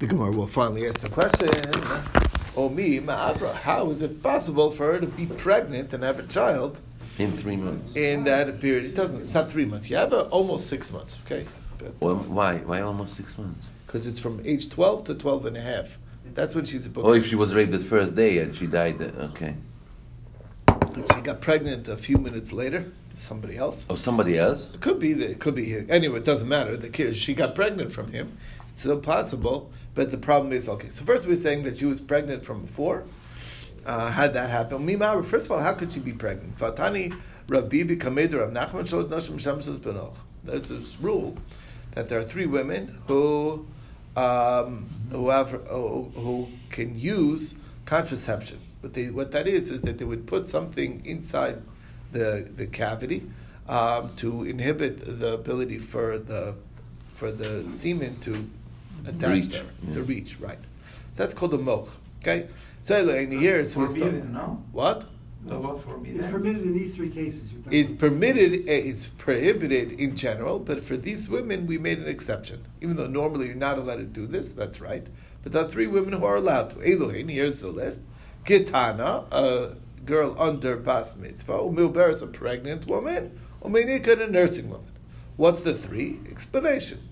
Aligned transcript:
The 0.00 0.06
Gemara 0.06 0.30
will 0.30 0.46
finally 0.46 0.88
ask 0.88 1.00
the 1.00 1.10
question. 1.10 1.50
Oh 2.56 2.70
me, 2.70 3.00
Ma'abra, 3.00 3.54
how 3.54 3.90
is 3.90 4.00
it 4.00 4.22
possible 4.22 4.70
for 4.70 4.94
her 4.94 4.98
to 4.98 5.06
be 5.06 5.26
pregnant 5.26 5.92
and 5.92 6.02
have 6.02 6.18
a 6.18 6.26
child 6.26 6.80
in 7.18 7.30
three 7.32 7.56
months? 7.56 7.94
In 7.96 8.24
that 8.24 8.60
period, 8.60 8.86
it 8.86 8.94
doesn't. 8.94 9.20
It's 9.20 9.34
not 9.34 9.50
three 9.50 9.66
months. 9.66 9.90
You 9.90 9.96
have 9.96 10.14
a, 10.14 10.22
almost 10.28 10.68
six 10.68 10.90
months. 10.90 11.20
Okay. 11.26 11.46
But, 11.76 12.00
well, 12.00 12.16
why? 12.16 12.56
Why 12.60 12.80
almost 12.80 13.14
six 13.14 13.36
months? 13.36 13.66
Because 13.86 14.06
it's 14.06 14.18
from 14.18 14.40
age 14.42 14.70
twelve 14.70 15.04
to 15.04 15.14
12 15.14 15.44
and 15.44 15.56
a 15.58 15.60
half. 15.60 15.98
That's 16.32 16.54
when 16.54 16.64
she's 16.64 16.84
supposed. 16.84 17.06
Oh, 17.06 17.12
if 17.12 17.26
she 17.26 17.36
was 17.36 17.54
raped 17.54 17.72
the 17.72 17.78
first 17.78 18.14
day 18.14 18.38
and 18.38 18.56
she 18.56 18.66
died, 18.66 19.02
uh, 19.02 19.28
okay. 19.32 19.54
She 21.14 21.20
got 21.20 21.42
pregnant 21.42 21.88
a 21.88 21.98
few 21.98 22.16
minutes 22.16 22.54
later. 22.54 22.90
Somebody 23.12 23.58
else. 23.58 23.84
Oh, 23.90 23.96
somebody 23.96 24.38
else. 24.38 24.72
It 24.72 24.80
could 24.80 24.98
be. 24.98 25.12
It 25.12 25.40
could 25.40 25.54
be. 25.54 25.84
Anyway, 25.90 26.20
it 26.20 26.24
doesn't 26.24 26.48
matter. 26.48 26.74
The 26.78 26.88
kid. 26.88 27.18
She 27.18 27.34
got 27.34 27.54
pregnant 27.54 27.92
from 27.92 28.12
him. 28.12 28.38
It's 28.72 28.80
still 28.80 28.98
possible. 28.98 29.70
But 29.94 30.10
the 30.10 30.18
problem 30.18 30.52
is 30.52 30.68
okay. 30.68 30.88
So 30.88 31.04
first 31.04 31.26
we're 31.26 31.36
saying 31.36 31.64
that 31.64 31.78
she 31.78 31.84
was 31.84 32.00
pregnant 32.00 32.44
from 32.44 32.62
before. 32.62 33.04
Uh, 33.84 34.10
had 34.10 34.34
that 34.34 34.50
happen? 34.50 34.84
Mima, 34.84 35.22
first 35.22 35.46
of 35.46 35.52
all, 35.52 35.60
how 35.60 35.72
could 35.72 35.90
she 35.90 36.00
be 36.00 36.12
pregnant? 36.12 36.56
Vatani 36.58 37.14
Rabbi 37.48 37.96
Kamed 37.96 38.32
Rav 38.32 38.50
Nachman 38.50 38.86
Shalosh 38.86 39.08
Noshim 39.08 39.34
Shamshas 39.34 39.82
Benoch. 39.82 40.14
There's 40.44 40.68
this 40.68 40.96
rule 41.00 41.36
that 41.94 42.08
there 42.08 42.20
are 42.20 42.24
three 42.24 42.46
women 42.46 43.00
who 43.06 43.66
um, 44.16 44.88
who 45.10 45.30
have 45.30 45.50
who 45.50 46.48
can 46.70 46.98
use 46.98 47.54
contraception. 47.84 48.60
But 48.82 48.94
they, 48.94 49.10
what 49.10 49.32
that 49.32 49.46
is 49.46 49.68
is 49.68 49.82
that 49.82 49.98
they 49.98 50.04
would 50.04 50.26
put 50.26 50.46
something 50.46 51.02
inside 51.04 51.62
the 52.12 52.48
the 52.54 52.66
cavity 52.66 53.28
um, 53.68 54.14
to 54.16 54.44
inhibit 54.44 55.20
the 55.20 55.34
ability 55.34 55.78
for 55.78 56.18
the 56.18 56.54
for 57.14 57.30
the 57.30 57.68
semen 57.68 58.18
to 58.20 58.48
attach 59.06 59.30
reach. 59.30 59.48
there, 59.48 59.64
yeah. 59.86 59.94
to 59.94 60.02
reach. 60.02 60.38
Right. 60.40 60.58
So 61.14 61.22
that's 61.22 61.34
called 61.34 61.54
a 61.54 61.58
moch. 61.58 61.88
Okay. 62.22 62.48
So 62.82 62.96
in 63.08 63.30
here 63.30 63.60
it's 63.60 63.74
forbidden. 63.74 64.32
No. 64.32 64.62
What? 64.72 65.06
It's 66.20 66.30
permitted 66.30 66.62
in 66.62 66.74
these 66.74 66.94
three 66.94 67.08
cases. 67.08 67.50
It's 67.70 67.92
permitted. 67.92 68.68
Eh, 68.68 68.82
it's 68.90 69.06
prohibited 69.06 69.92
in 69.92 70.14
general, 70.14 70.58
but 70.58 70.84
for 70.84 70.98
these 70.98 71.30
women, 71.30 71.66
we 71.66 71.78
made 71.78 71.98
an 71.98 72.08
exception. 72.08 72.66
Even 72.82 72.96
though 72.96 73.06
normally 73.06 73.46
you're 73.46 73.56
not 73.56 73.78
allowed 73.78 73.96
to 73.96 74.04
do 74.04 74.26
this, 74.26 74.52
that's 74.52 74.80
right. 74.80 75.06
But 75.42 75.52
there 75.52 75.64
are 75.64 75.68
three 75.68 75.86
women 75.86 76.12
who 76.12 76.24
are 76.26 76.36
allowed 76.36 76.70
to. 76.70 76.92
Elohim. 76.92 77.28
Here's 77.28 77.60
the 77.60 77.68
list. 77.68 78.00
Kitana, 78.44 79.24
a 79.32 79.76
girl 80.04 80.36
under 80.38 80.76
bas 80.76 81.16
mitzvah. 81.16 81.52
Umilber 81.52 82.10
is 82.10 82.20
a 82.20 82.26
pregnant 82.26 82.86
woman. 82.86 83.38
Umenika, 83.62 84.20
a 84.20 84.26
nursing 84.26 84.68
woman. 84.68 84.92
What's 85.36 85.60
the 85.60 85.74
three? 85.74 86.20
Explanation. 86.30 87.08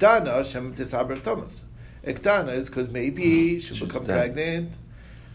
Ktana 0.00 0.50
Shem 0.50 0.74
Tisaber 0.74 1.22
Thomas. 1.22 1.62
Iktana 2.04 2.54
is 2.54 2.70
because 2.70 2.88
maybe 2.88 3.22
mm-hmm. 3.22 3.58
she'll 3.60 3.76
She's 3.76 3.86
become 3.86 4.06
dead. 4.06 4.34
pregnant 4.34 4.72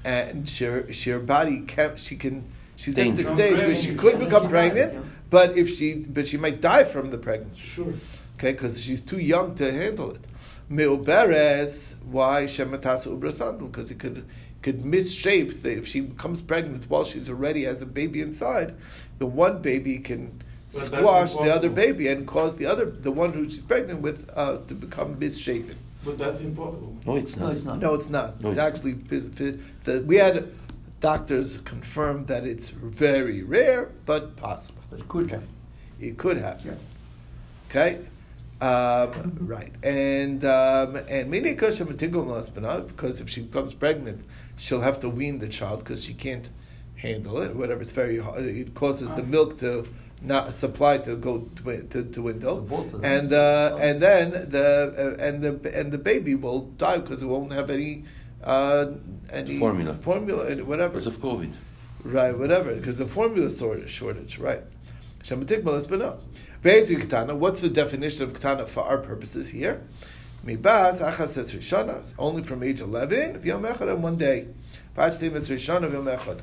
and 0.04 0.50
she, 0.50 0.68
she 0.92 1.12
her 1.12 1.20
body 1.20 1.62
can 1.62 1.98
she 1.98 2.16
can 2.16 2.44
she's 2.76 2.98
at 2.98 3.16
the 3.16 3.24
stage 3.24 3.58
where 3.58 3.76
she 3.76 3.96
could 3.96 4.20
become 4.20 4.50
pregnant, 4.50 5.06
but 5.30 5.58
if 5.58 5.70
she 5.70 5.94
but 5.96 6.28
she 6.28 6.38
might 6.38 6.62
die 6.62 6.84
from 6.84 7.12
the 7.12 7.18
pregnancy. 7.18 7.68
Sure. 7.68 7.94
Okay, 8.38 8.52
because 8.52 8.82
she's 8.84 9.02
too 9.02 9.20
young 9.20 9.56
to 9.56 9.72
handle 9.72 10.12
it. 10.12 10.22
Me'uberes, 10.70 11.96
why 12.04 12.44
shematasa 12.44 13.08
ubra 13.08 13.32
sandal? 13.32 13.68
Because 13.68 13.92
it 13.92 14.00
could 14.00 14.26
could 14.64 14.82
misshape 14.82 15.62
the, 15.62 15.78
if 15.78 15.88
she 15.88 16.02
becomes 16.02 16.42
pregnant 16.42 16.90
while 16.90 17.04
she's 17.04 17.30
already 17.30 17.66
has 17.66 17.84
a 17.84 17.86
baby 17.86 18.20
inside, 18.20 18.74
the 19.20 19.28
one 19.28 19.62
baby 19.62 20.00
can 20.00 20.42
squash 20.80 21.34
the 21.34 21.54
other 21.54 21.70
baby 21.70 22.08
and 22.08 22.28
cause 22.28 22.58
the 22.58 22.66
other, 22.66 22.86
the 22.86 23.12
one 23.12 23.34
who 23.34 23.50
she's 23.50 23.62
pregnant 23.62 24.02
with, 24.02 24.30
uh, 24.36 24.58
to 24.68 24.74
become 24.74 25.18
misshapen. 25.20 25.78
But 26.04 26.18
that's 26.18 26.40
impossible. 26.42 26.96
No, 27.06 27.16
it's 27.16 27.36
not. 27.36 27.46
No, 27.46 27.52
it's 27.52 27.66
not. 27.66 27.80
No, 27.80 27.94
it's, 27.96 28.10
not. 28.10 28.42
No, 28.42 28.50
it's, 28.50 28.58
it's 28.58 28.68
actually 28.68 28.94
the, 28.94 30.04
we 30.06 30.18
had 30.18 30.54
doctors 31.00 31.58
confirm 31.60 32.26
that 32.28 32.46
it's 32.46 32.70
very 32.70 33.44
rare, 33.44 33.90
but 34.06 34.36
possible. 34.36 34.84
But 34.90 35.00
it 35.00 35.08
could 35.08 35.32
happen. 35.32 35.48
It 36.00 36.18
could 36.18 36.38
happen. 36.38 36.68
Yeah. 36.68 37.70
Okay. 37.70 38.00
Um, 38.62 39.36
right, 39.42 39.72
and 39.84 40.46
um, 40.46 40.96
and 40.96 41.30
because 41.30 41.76
she 41.76 41.84
metigomal 41.84 42.36
hospital, 42.36 42.82
because 42.82 43.20
if 43.20 43.30
she 43.30 43.42
becomes 43.42 43.74
pregnant, 43.74 44.24
she'll 44.56 44.80
have 44.82 45.00
to 45.02 45.10
wean 45.10 45.40
the 45.40 45.50
child 45.50 45.80
because 45.80 46.06
she 46.06 46.14
can't 46.14 46.48
handle 46.96 47.42
it. 47.42 47.54
Whatever, 47.54 47.82
it's 47.82 47.92
very 47.92 48.18
hard. 48.18 48.46
It 48.46 48.74
causes 48.74 49.12
the 49.14 49.24
milk 49.24 49.60
to 49.60 49.86
not 50.26 50.54
supply 50.54 50.98
to 51.00 51.16
go 51.16 51.50
to, 51.58 51.64
to, 51.64 51.88
to 51.88 52.04
dwindle, 52.04 52.68
and 53.04 53.32
uh, 53.32 53.78
and 53.80 54.02
then 54.02 54.32
the 54.50 55.18
uh, 55.20 55.24
and 55.24 55.42
the 55.44 55.78
and 55.78 55.92
the 55.92 55.98
baby 55.98 56.36
will 56.36 56.62
die 56.78 56.98
because 56.98 57.22
it 57.24 57.28
won't 57.28 57.54
have 57.54 57.70
any 57.70 58.04
uh, 58.44 58.88
any 59.30 59.60
formula 59.60 59.94
formula 59.96 60.56
whatever 60.64 60.94
because 60.94 61.08
of 61.08 61.18
COVID. 61.20 61.54
Right, 62.04 62.38
whatever, 62.38 62.76
because 62.76 62.98
the 62.98 63.08
formula 63.08 63.50
shortage, 63.50 63.90
shortage 63.90 64.38
right? 64.38 64.62
Basically, 66.62 67.02
katana. 67.02 67.36
What's 67.36 67.62
the 67.62 67.70
definition 67.70 68.24
of 68.24 68.34
katana 68.36 68.68
for 68.68 68.82
our 68.82 69.00
purposes 69.00 69.50
here? 69.50 69.82
Mibas 70.46 71.02
achas 71.02 71.36
rishana, 71.52 72.04
only 72.20 72.44
from 72.44 72.62
age 72.62 72.80
eleven. 72.80 73.40
V'yom 73.40 73.68
echad 73.68 73.98
one 73.98 74.18
day. 74.18 74.48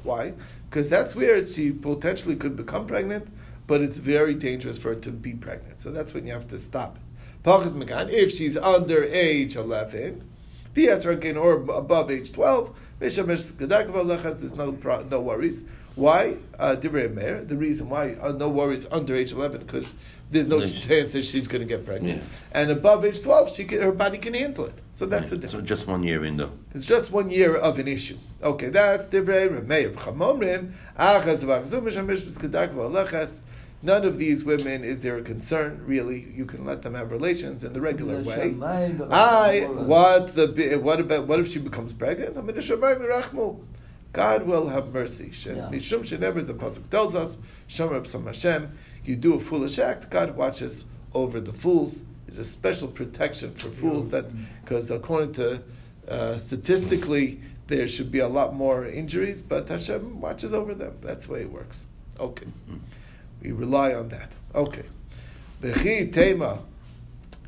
Why? 0.03 0.33
Because 0.69 0.89
that's 0.89 1.15
where 1.15 1.47
she 1.47 1.71
potentially 1.71 2.37
could 2.37 2.57
become 2.57 2.87
pregnant 2.87 3.29
but 3.67 3.81
it's 3.81 3.97
very 3.97 4.35
dangerous 4.35 4.79
for 4.79 4.95
her 4.95 5.01
to 5.01 5.11
be 5.11 5.35
pregnant. 5.35 5.81
So 5.81 5.91
that's 5.91 6.13
when 6.13 6.27
you 6.27 6.33
have 6.33 6.49
to 6.49 6.59
stop. 6.59 6.99
If 7.45 8.33
she's 8.33 8.57
under 8.57 9.05
age 9.05 9.57
11, 9.57 10.29
PS 10.75 11.05
again 11.05 11.37
or 11.37 11.55
above 11.55 12.11
age 12.11 12.33
12, 12.33 12.77
there's 12.99 13.19
no, 13.19 14.71
no 15.11 15.21
worries. 15.21 15.65
Why? 15.95 16.37
Uh, 16.59 16.75
the 16.75 16.89
reason 16.91 17.89
why 17.91 18.15
uh, 18.15 18.33
no 18.33 18.49
worries 18.49 18.87
under 18.91 19.15
age 19.15 19.33
11 19.33 19.61
because 19.61 19.95
there's 20.31 20.47
no 20.47 20.67
chance 20.67 21.13
that 21.13 21.25
she's 21.25 21.47
going 21.47 21.61
to 21.61 21.67
get 21.67 21.85
pregnant. 21.85 22.23
Yeah. 22.23 22.29
And 22.53 22.71
above 22.71 23.05
age 23.05 23.21
12, 23.21 23.53
she 23.53 23.65
can, 23.65 23.83
her 23.83 23.93
body 23.93 24.17
can 24.17 24.33
handle 24.33 24.65
it. 24.67 24.75
So 24.95 25.05
that's 25.05 25.29
the 25.29 25.37
difference. 25.37 25.53
So 25.53 25.61
just 25.61 25.87
one 25.87 26.03
year 26.03 26.21
window. 26.21 26.53
It's 26.75 26.87
just 26.87 27.11
one 27.11 27.29
year 27.29 27.55
of 27.55 27.79
an 27.79 27.89
issue. 27.89 28.17
Okay, 28.43 28.71
that's 28.71 29.09
Divrei 29.09 29.49
Remeir. 29.49 29.95
Achaz 29.95 31.45
v'achzum 31.45 31.85
None 33.85 34.05
of 34.05 34.19
these 34.19 34.45
women 34.45 34.85
is 34.85 35.01
there 35.01 35.17
a 35.19 35.23
concern, 35.23 35.83
really. 35.85 36.33
You 36.35 36.45
can 36.45 36.65
let 36.65 36.83
them 36.83 36.95
have 36.95 37.11
relations 37.11 37.65
in 37.65 37.73
the 37.73 37.81
regular 37.81 38.19
way. 38.23 38.55
I, 39.11 39.61
what 39.67 40.35
the, 40.37 40.79
what 40.81 41.01
about, 41.01 41.27
what 41.27 41.41
if 41.41 41.49
she 41.49 41.59
becomes 41.59 41.93
pregnant? 41.93 42.37
God 44.13 44.43
will 44.47 44.69
have 44.69 44.93
mercy. 44.93 45.31
Mishum 45.71 46.01
Shenever, 46.01 46.37
as 46.37 46.47
the 46.47 46.55
Pasuk 46.55 46.91
tells 46.91 47.15
us, 47.15 47.39
Shomer 47.69 48.03
Psam 48.05 48.27
Hashem, 48.27 48.77
you 49.05 49.17
do 49.17 49.35
a 49.35 49.41
foolish 49.41 49.79
act, 49.79 50.11
God 50.11 50.37
watches 50.37 50.85
over 51.15 51.41
the 51.41 51.53
fools. 51.53 52.05
There's 52.27 52.39
a 52.39 52.45
special 52.45 52.89
protection 52.89 53.55
for 53.55 53.69
fools 53.69 54.11
that, 54.11 54.27
because 54.63 54.91
according 54.91 55.33
to, 55.35 55.63
uh, 56.09 56.37
statistically, 56.37 57.41
there 57.67 57.89
should 57.89 58.13
be 58.13 58.19
a 58.21 58.29
lot 58.29 58.55
more 58.55 58.87
injuries, 58.87 59.41
but 59.41 59.69
Hashem 59.69 60.21
watches 60.21 60.53
over 60.55 60.75
them. 60.75 60.99
That's 61.01 61.27
the 61.27 61.33
way 61.33 61.41
it 61.43 61.51
works. 61.51 61.87
Okay. 62.21 62.47
We 63.43 63.53
rely 63.53 63.93
on 63.93 64.09
that. 64.11 64.33
Okay. 64.55 64.85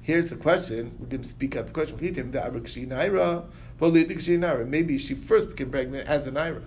Here's 0.03 0.29
the 0.29 0.37
question. 0.37 0.97
We're 0.99 1.07
going 1.07 1.23
to 1.23 1.29
speak 1.29 1.57
out 1.57 1.67
the 1.67 1.73
question. 1.73 1.97
Maybe 4.71 4.99
she 4.99 5.15
first 5.15 5.49
became 5.49 5.71
pregnant 5.71 6.09
as 6.09 6.27
an 6.27 6.35
naira. 6.35 6.63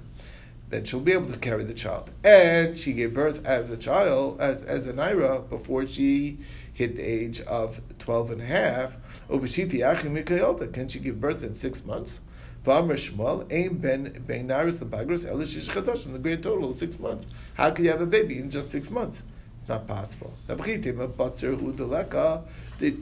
Then 0.69 0.85
she'll 0.85 0.99
be 0.99 1.13
able 1.13 1.31
to 1.31 1.37
carry 1.37 1.63
the 1.63 1.73
child. 1.73 2.11
And 2.23 2.77
she 2.77 2.93
gave 2.93 3.13
birth 3.13 3.45
as 3.45 3.69
a 3.69 3.77
child, 3.77 4.41
as, 4.41 4.63
as 4.63 4.87
an 4.87 4.95
naira, 4.97 5.47
before 5.49 5.85
she 5.87 6.39
hit 6.73 6.95
the 6.95 7.03
age 7.03 7.41
of 7.41 7.81
12 7.99 8.31
and 8.31 8.41
a 8.41 8.45
half. 8.45 8.97
Can 9.29 10.87
she 10.87 10.99
give 10.99 11.21
birth 11.21 11.43
in 11.43 11.53
six 11.53 11.85
months? 11.85 12.19
V'amr 12.67 12.97
Shmuel, 12.97 13.49
Ein 13.49 13.77
ben 13.77 14.21
ben 14.27 14.49
naris 14.49 14.79
lebagros 14.79 15.25
elishish 15.25 15.69
chadoshim. 15.69 16.11
The 16.11 16.19
grand 16.19 16.43
total 16.43 16.73
six 16.73 16.99
months. 16.99 17.25
How 17.53 17.71
could 17.71 17.85
you 17.85 17.91
have 17.91 18.01
a 18.01 18.05
baby 18.05 18.39
in 18.39 18.49
just 18.49 18.71
six 18.71 18.91
months? 18.91 19.21
It's 19.57 19.69
not 19.69 19.87
possible. 19.87 20.33
It 20.49 20.57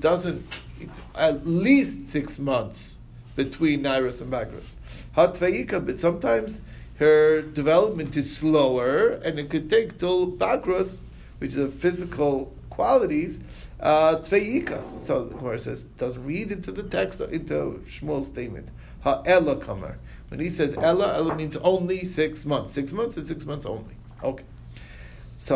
doesn't. 0.02 0.46
It's 0.80 1.02
at 1.16 1.48
least 1.48 2.06
six 2.08 2.38
months 2.38 2.98
between 3.36 3.82
Nairus 3.82 4.22
and 4.22 4.32
Bagros. 4.32 4.76
Hatvayika, 5.18 5.84
but 5.84 6.00
sometimes 6.00 6.62
her 7.00 7.42
development 7.42 8.16
is 8.16 8.38
slower, 8.38 9.20
and 9.24 9.40
it 9.40 9.50
could 9.50 9.68
take 9.68 9.98
till 9.98 10.32
Bagros, 10.32 11.00
which 11.40 11.54
is 11.54 11.58
a 11.58 11.70
physical 11.70 12.54
qualities, 12.70 13.40
uh, 13.80 14.22
So 14.22 15.26
the 15.26 15.36
Gemara 15.36 15.58
says 15.58 15.84
doesn't 15.84 16.26
read 16.26 16.52
into 16.52 16.72
the 16.72 16.84
text 16.84 17.20
into 17.20 17.84
Shmuel's 17.88 18.28
statement. 18.28 18.70
Ha'ela 19.06 19.56
kamar. 19.58 19.98
When 20.30 20.40
he 20.40 20.50
says 20.50 20.74
ela, 20.74 21.14
Ella 21.14 21.36
means 21.36 21.56
only 21.58 22.04
six 22.06 22.44
months. 22.44 22.74
Six 22.74 22.92
months 22.92 23.16
is 23.16 23.28
six 23.28 23.46
months 23.46 23.66
only. 23.66 23.96
Okay. 24.24 24.44
So 25.38 25.56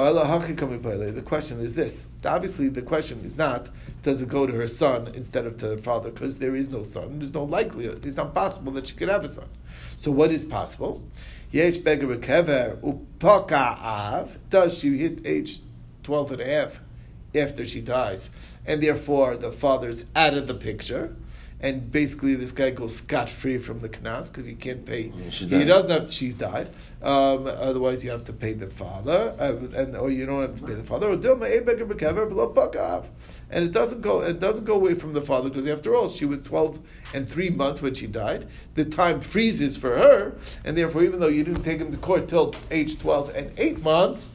kami 0.56 0.78
pele. 0.78 1.10
The 1.10 1.24
question 1.24 1.60
is 1.60 1.74
this. 1.74 2.06
Obviously, 2.24 2.69
the 2.69 2.84
question 2.84 3.22
is 3.25 3.36
not 3.38 3.69
does 4.04 4.22
it 4.22 4.30
go 4.30 4.46
to 4.46 4.54
her 4.54 4.68
son 4.68 5.07
instead 5.16 5.46
of 5.46 5.57
to 5.57 5.69
her 5.69 5.78
father 5.78 6.12
because 6.12 6.38
there 6.38 6.56
is 6.56 6.69
no 6.69 6.84
son. 6.84 7.18
There's 7.18 7.34
no 7.34 7.44
likelihood. 7.44 8.06
It's 8.06 8.18
not 8.18 8.36
possible 8.36 8.72
that 8.74 8.88
she 8.88 8.96
could 8.96 9.10
have 9.10 9.24
a 9.24 9.28
son. 9.28 9.50
So 9.98 10.12
what 10.12 10.31
is 10.31 10.46
possible? 10.46 11.01
Yesh 11.51 11.78
beger 11.78 12.16
kever 12.18 12.78
upaka 12.81 13.80
av. 13.81 14.38
Does 14.51 14.78
she 14.78 15.00
hit 15.00 15.25
age 15.25 15.60
12 16.04 16.34
and 16.34 16.42
a 16.42 16.46
half 16.46 16.80
after 17.34 17.66
she 17.66 17.81
dies? 17.81 18.30
And 18.68 18.84
therefore 18.84 19.38
the 19.38 19.51
father's 19.51 20.06
out 20.16 20.36
of 20.36 20.46
the 20.46 20.54
picture. 20.54 21.16
And 21.61 21.91
basically, 21.91 22.35
this 22.35 22.51
guy 22.53 22.69
goes 22.69 22.95
scot 22.95 23.29
free 23.29 23.57
from 23.57 23.81
the 23.81 23.89
knas 23.89 24.29
because 24.29 24.45
he 24.45 24.53
can't 24.56 24.85
pay. 24.85 25.11
Yeah, 25.13 25.29
he 25.29 25.45
died. 25.45 25.67
doesn't 25.67 25.89
have. 25.91 26.11
She's 26.13 26.33
died. 26.35 26.69
Um, 27.03 27.47
otherwise, 27.47 28.01
you 28.01 28.11
have 28.11 28.23
to 28.25 28.33
pay 28.33 28.53
the 28.53 28.67
father, 28.67 29.35
uh, 29.38 29.56
and 29.75 29.97
or 29.97 30.09
you 30.09 30.25
don't 30.25 30.41
have 30.41 30.56
to 30.59 30.63
pay 30.65 30.73
the 30.73 30.85
father. 30.85 31.09
Or 31.09 31.17
dilma 31.17 31.50
ebeger 31.51 31.85
bekever 31.85 32.29
below 32.29 32.53
pakav. 32.53 33.07
And 33.51 33.65
it 33.65 33.73
doesn't 33.73 34.00
go. 34.01 34.21
It 34.21 34.39
doesn't 34.39 34.63
go 34.63 34.75
away 34.75 34.94
from 34.94 35.11
the 35.11 35.21
father 35.21 35.50
because 35.50 35.67
after 35.67 35.94
all, 35.95 36.07
she 36.07 36.23
was 36.23 36.41
twelve 36.41 36.79
and 37.13 37.27
three 37.29 37.50
months 37.50 37.81
when 37.81 37.94
she 37.94 38.07
died. 38.07 38.47
The 38.75 38.85
time 38.85 39.19
freezes 39.19 39.75
for 39.75 39.97
her, 39.97 40.38
and 40.63 40.77
therefore, 40.77 41.03
even 41.03 41.19
though 41.19 41.27
you 41.27 41.44
didn't 41.44 41.63
take 41.63 41.79
him 41.79 41.91
to 41.91 41.97
court 41.97 42.29
till 42.29 42.55
age 42.71 43.00
twelve 43.00 43.35
and 43.35 43.51
eight 43.59 43.81
months, 43.83 44.31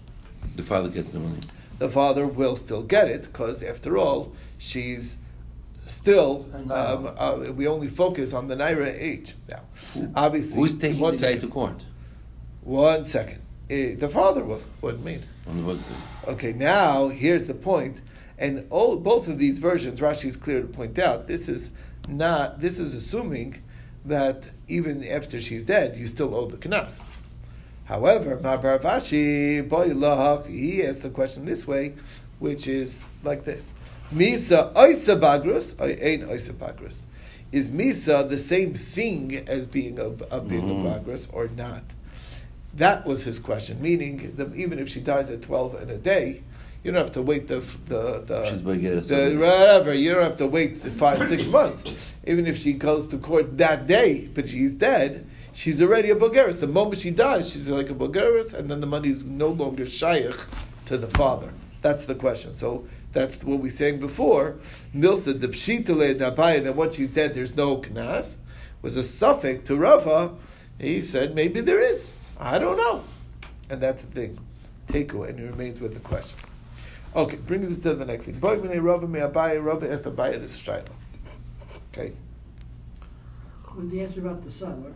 The 0.57 0.63
father 0.63 0.91
gets 0.91 1.09
the 1.09 1.21
money. 1.21 1.41
the 1.79 1.89
father 1.89 2.27
will 2.27 2.57
still 2.57 2.83
get 2.83 3.09
it 3.09 3.23
because 3.23 3.63
after 3.63 3.97
all, 3.97 4.33
she's 4.59 5.17
still. 5.87 6.47
Um, 6.55 6.71
uh, 7.17 7.53
we 7.55 7.67
only 7.67 7.89
focus 7.89 8.33
on 8.33 8.49
the 8.49 8.57
naira 8.57 8.93
age 8.99 9.35
now. 9.49 9.61
Obviously, 10.15 10.57
Who's 10.57 10.75
taking 10.79 11.01
one 11.01 11.17
the 11.17 11.21
guy 11.23 11.33
second. 11.35 11.41
to 11.49 11.49
court? 11.49 11.85
One 12.63 13.05
second. 13.05 13.41
Eh, 13.71 13.95
the 13.97 14.09
father 14.09 14.45
was 14.45 14.63
what 14.81 15.01
made. 15.01 15.25
On 15.49 15.67
what- 15.67 15.79
Okay, 16.27 16.53
now 16.53 17.09
here's 17.09 17.45
the 17.45 17.55
point, 17.55 17.99
and 18.39 18.67
all, 18.71 18.97
both 18.97 19.29
of 19.29 19.39
these 19.39 19.59
versions, 19.59 20.01
Rashi 20.01 20.27
is 20.27 20.37
clear 20.37 20.61
to 20.63 20.67
point 20.67 20.99
out. 20.99 21.27
This 21.29 21.49
is 21.49 21.71
not. 22.09 22.61
This 22.61 22.79
is 22.79 22.95
assuming 22.95 23.63
that 24.05 24.45
even 24.69 25.05
after 25.05 25.41
she's 25.41 25.65
dead, 25.65 25.97
you 25.97 26.07
still 26.09 26.35
owe 26.35 26.47
the 26.47 26.57
knas. 26.59 27.01
However, 27.85 28.37
Mabar 28.39 28.81
Vashi, 28.81 29.67
boy 29.69 29.89
lahach, 29.91 30.47
he 30.47 30.83
asked 30.83 31.03
the 31.03 31.11
question 31.11 31.45
this 31.45 31.67
way, 31.67 31.95
which 32.39 32.67
is 32.67 33.03
like 33.23 33.45
this: 33.45 33.75
Misa 34.13 34.73
oisa 34.75 35.19
bagrus, 35.19 35.75
or 35.81 35.89
ain 35.89 36.23
oisa 36.27 36.53
bagrus. 36.53 37.03
Is 37.53 37.71
Misa 37.71 38.29
the 38.29 38.39
same 38.39 38.75
thing 38.75 39.45
as 39.47 39.67
being 39.67 39.99
a, 39.99 40.07
a 40.35 40.41
being 40.41 40.63
Mhm. 40.63 40.87
a 40.87 41.01
bagrus 41.01 41.29
or 41.33 41.49
not? 41.49 41.83
That 42.77 43.07
was 43.07 43.23
his 43.25 43.39
question. 43.39 43.81
Meaning, 43.81 44.35
that 44.37 44.55
even 44.57 44.79
if 44.79 44.89
she 44.89 45.01
dies 45.01 45.31
at 45.31 45.43
twelve 45.43 45.81
in 45.81 45.89
a 45.91 45.97
day, 45.97 46.43
you 46.83 46.91
don't 46.93 47.01
have 47.01 47.13
to 47.13 47.23
wait 47.23 47.49
the 47.49 47.61
the 47.87 48.25
the, 48.27 48.51
She's 48.51 48.63
the 49.09 49.37
whatever. 49.39 49.95
You 49.95 50.13
don't 50.15 50.23
have 50.25 50.37
to 50.39 50.47
wait 50.47 50.77
five 50.79 51.23
six 51.29 51.47
months. 51.59 51.85
Even 52.27 52.47
if 52.47 52.59
she 52.59 52.73
goes 52.73 53.07
to 53.09 53.19
court 53.19 53.57
that 53.59 53.87
day, 53.87 54.29
but 54.35 54.49
she's 54.51 54.75
dead, 54.75 55.27
she's 55.53 55.81
already 55.81 56.11
a 56.11 56.17
Bulgaris. 56.17 56.59
The 56.61 56.67
moment 56.67 56.99
she 57.01 57.11
dies, 57.11 57.51
she's 57.51 57.69
like 57.69 57.91
a 57.91 57.95
Bulgaris, 57.95 58.53
and 58.53 58.69
then 58.71 58.81
the 58.81 58.87
money 58.89 59.09
is 59.11 59.25
no 59.25 59.49
longer 59.49 59.87
shaykh 59.87 60.37
to 60.87 60.99
the 60.99 61.07
father. 61.09 61.51
That's 61.83 62.05
the 62.07 62.15
question. 62.17 62.55
So 62.55 62.87
that's 63.15 63.37
what 63.43 63.57
we 63.59 63.63
were 63.65 63.71
saying 63.71 64.01
before. 64.01 64.57
Milsa 64.95 65.41
the 65.41 65.49
pshitale 65.49 66.19
dabaya 66.19 66.63
that 66.65 66.77
once 66.77 66.97
she's 66.97 67.11
dead, 67.13 67.35
there's 67.35 67.57
no 67.57 67.79
knas 67.79 68.37
was 68.83 68.97
a 68.97 69.03
suffix 69.03 69.63
to 69.69 69.77
Rava. 69.77 70.35
He 70.79 71.03
said 71.03 71.35
maybe 71.35 71.61
there 71.61 71.81
is. 71.81 72.13
I 72.39 72.59
don't 72.59 72.77
know, 72.77 73.03
and 73.71 73.81
that's 73.81 74.03
the 74.03 74.09
thing. 74.09 74.39
Teku, 74.89 75.27
and 75.29 75.39
he 75.39 75.47
remains 75.47 75.81
with 75.81 75.95
the 75.95 76.01
question. 76.01 76.39
Okay, 77.17 77.37
brings 77.37 77.71
us 77.71 77.79
to 77.79 77.95
the 77.95 78.05
next 78.05 78.25
thing. 78.25 78.35
Boy, 78.35 78.59
when 78.59 78.83
Rava 78.83 79.07
me 79.07 79.21
Abaye, 79.21 79.65
Rava 79.65 79.91
asked 79.91 80.05
Abaye 80.05 80.39
this 80.41 80.61
shaila. 80.61 80.89
Okay, 81.93 82.13
With 83.77 83.91
the 83.91 84.03
answer 84.03 84.21
about 84.21 84.45
the 84.45 84.51
son, 84.51 84.93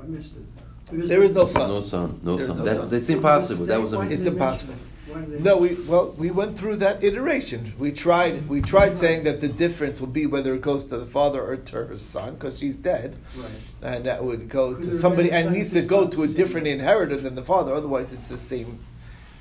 I 0.00 0.04
missed 0.06 0.36
it. 0.36 1.08
there 1.08 1.22
is 1.22 1.32
no 1.32 1.46
son. 1.46 1.70
No 1.70 1.80
son. 1.80 2.20
No 2.22 2.36
There's 2.36 2.48
son. 2.48 2.58
no 2.58 2.64
That, 2.64 2.76
son. 2.76 2.88
That's 2.90 3.08
impossible. 3.08 3.64
That 3.66 3.80
was 3.80 3.94
a 3.94 3.98
mistake. 3.98 4.18
It's 4.18 4.26
impossible. 4.26 4.74
Mention 5.08 5.14
it? 5.14 5.14
Why 5.14 5.20
did 5.36 5.44
they- 5.44 5.48
No, 5.50 5.56
we 5.56 5.74
well 5.86 6.14
we 6.16 6.30
went 6.30 6.56
through 6.58 6.76
that 6.76 7.02
iteration. 7.02 7.72
We 7.78 7.92
tried 7.92 8.48
we 8.48 8.60
tried 8.60 8.96
saying 8.96 9.24
that 9.24 9.40
the 9.40 9.48
difference 9.48 10.00
will 10.00 10.08
be 10.08 10.26
whether 10.26 10.54
it 10.54 10.60
goes 10.62 10.84
to 10.84 10.98
the 10.98 11.06
father 11.06 11.42
or 11.42 11.56
to 11.56 11.76
her 11.76 11.98
son 11.98 12.34
because 12.34 12.58
she's 12.58 12.76
dead, 12.76 13.16
Right. 13.36 13.94
and 13.94 14.04
that 14.04 14.24
would 14.24 14.48
go 14.48 14.74
Could 14.74 14.84
to 14.84 14.92
somebody 14.92 15.30
and 15.30 15.52
needs 15.52 15.72
to 15.72 15.82
go 15.82 16.08
to 16.08 16.22
a 16.22 16.26
different 16.28 16.66
inheritor 16.66 17.16
than 17.16 17.34
the 17.34 17.42
father. 17.44 17.72
Otherwise, 17.74 18.12
it's 18.12 18.28
the 18.28 18.38
same. 18.38 18.78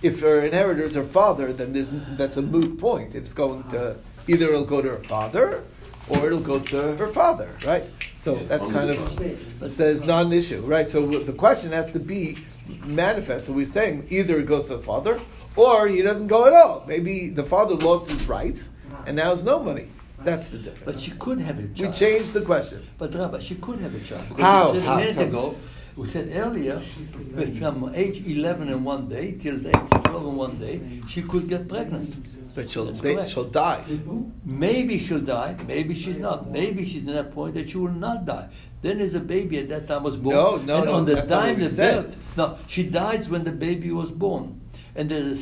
If 0.01 0.19
her 0.21 0.41
inheritor 0.41 0.83
is 0.83 0.93
her 0.95 1.03
father, 1.03 1.51
then 1.53 1.73
there's 1.73 1.89
that's 2.17 2.37
a 2.37 2.41
moot 2.41 2.77
point. 2.79 3.15
It's 3.15 3.33
going 3.33 3.63
to 3.69 3.95
either 4.27 4.47
it'll 4.49 4.63
go 4.65 4.81
to 4.81 4.89
her 4.89 5.03
father 5.03 5.63
or 6.09 6.27
it'll 6.27 6.39
go 6.39 6.59
to 6.59 6.95
her 6.95 7.07
father, 7.07 7.49
right? 7.65 7.83
So 8.17 8.35
Yeah, 8.35 8.43
that's 8.47 8.67
kind 8.67 8.89
the 8.89 8.93
of 8.93 9.09
father. 9.11 9.35
But- 9.59 9.73
says 9.73 10.03
non-issue, 10.05 10.61
right? 10.61 10.87
So 10.87 11.05
the 11.07 11.33
question 11.33 11.71
has 11.71 11.91
to 11.93 11.99
be 11.99 12.37
manifest. 12.85 13.45
So 13.47 13.53
we're 13.53 13.65
saying 13.65 14.05
either 14.09 14.37
it 14.39 14.45
goes 14.45 14.65
to 14.67 14.75
the 14.77 14.83
father 14.83 15.19
or 15.57 15.88
he 15.88 16.01
doesn't 16.01 16.27
go 16.27 16.45
at 16.48 16.54
all. 16.54 16.83
Maybe 16.88 17.30
the 17.30 17.44
father 17.44 17.75
lost 17.75 18.09
his 18.09 18.27
rights 18.27 18.69
and 19.06 19.15
now 19.18 19.30
has 19.31 19.44
no 19.44 19.59
money. 19.62 19.88
That's 20.24 20.48
the 20.48 20.57
difference. 20.57 20.86
But 20.86 21.00
she 21.00 21.12
could 21.12 21.39
have 21.39 21.59
a 21.59 21.68
child. 21.68 21.80
we 21.80 21.92
changed 21.92 22.33
the 22.33 22.42
question. 22.42 22.86
But 22.98 23.13
Rabbi, 23.13 23.39
she 23.39 23.56
could 23.56 23.80
have 23.80 23.94
a 23.95 24.00
child. 24.00 24.25
How? 24.39 24.71
We 24.71 24.80
said 24.80 24.86
How? 24.88 24.94
a 24.94 24.98
minute 24.98 25.19
ago, 25.27 25.56
we 25.95 26.07
said 26.09 26.30
earlier, 26.33 26.80
from 27.59 27.92
age 27.95 28.25
11 28.25 28.69
in 28.69 28.83
one 28.83 29.07
day 29.09 29.33
till 29.33 29.57
the 29.57 29.69
age 29.69 30.04
12 30.06 30.25
in 30.27 30.36
one 30.36 30.57
day, 30.59 30.81
she 31.07 31.21
could 31.21 31.48
get 31.48 31.68
pregnant. 31.68 32.13
But 32.56 32.71
she'll 32.71 32.86
That's 32.86 33.01
ba- 33.01 33.13
correct. 33.15 33.30
she'll 33.30 33.44
die. 33.45 33.83
Maybe 34.44 34.98
she'll 35.00 35.19
die, 35.21 35.56
maybe 35.68 35.94
she's 35.94 36.18
not. 36.18 36.50
Maybe 36.50 36.86
she's 36.86 37.01
in 37.06 37.13
that 37.13 37.31
point 37.31 37.54
that 37.54 37.69
she 37.69 37.77
will 37.77 37.92
not 37.92 38.25
die. 38.25 38.50
Then 38.81 38.98
there's 39.00 39.13
a 39.15 39.19
baby 39.19 39.59
at 39.59 39.69
that 39.69 39.88
time 39.88 40.04
was 40.04 40.18
born. 40.18 40.36
No, 40.36 40.57
no, 40.57 40.77
and 40.77 40.86
no, 40.86 40.94
on 40.95 41.06
the 41.06 41.15
that's 41.15 41.30
not 41.30 41.38
what 41.42 41.45
time 41.48 41.57
we 41.57 41.63
the 41.63 41.69
said. 41.69 42.06
birth, 42.07 42.38
no, 42.38 42.57
she 42.68 42.83
dies 42.83 43.30
when 43.30 43.44
the 43.44 43.51
baby 43.51 43.92
was 43.92 44.12
born. 44.12 44.62
And 44.97 45.11
a, 45.11 45.35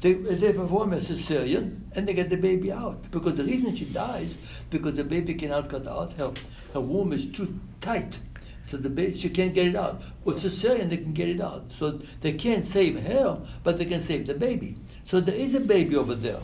they, 0.00 0.14
they 0.14 0.52
perform 0.54 0.94
a 0.94 0.96
cesarean 0.96 1.80
and 1.94 2.08
they 2.08 2.14
get 2.14 2.30
the 2.30 2.38
baby 2.38 2.72
out. 2.72 3.10
Because 3.10 3.34
the 3.36 3.44
reason 3.44 3.76
she 3.76 3.84
dies, 3.84 4.38
because 4.70 4.94
the 4.94 5.04
baby 5.04 5.34
cannot 5.34 5.68
cut 5.68 5.86
out, 5.86 6.14
her, 6.14 6.32
her 6.72 6.80
womb 6.80 7.12
is 7.12 7.30
too 7.30 7.60
tight. 7.82 8.18
So 8.70 8.78
the 8.78 8.88
baby, 8.88 9.14
she 9.14 9.28
can't 9.28 9.54
get 9.54 9.66
it 9.66 9.76
out. 9.76 10.00
With 10.24 10.42
cesarean, 10.42 10.88
they 10.88 10.96
can 10.96 11.12
get 11.12 11.28
it 11.28 11.40
out. 11.40 11.70
So 11.78 12.00
they 12.22 12.32
can't 12.32 12.64
save 12.64 12.98
her, 13.02 13.40
but 13.62 13.76
they 13.76 13.84
can 13.84 14.00
save 14.00 14.26
the 14.26 14.34
baby. 14.34 14.76
So 15.04 15.20
there 15.20 15.34
is 15.34 15.54
a 15.54 15.60
baby 15.60 15.94
over 15.94 16.14
there. 16.14 16.40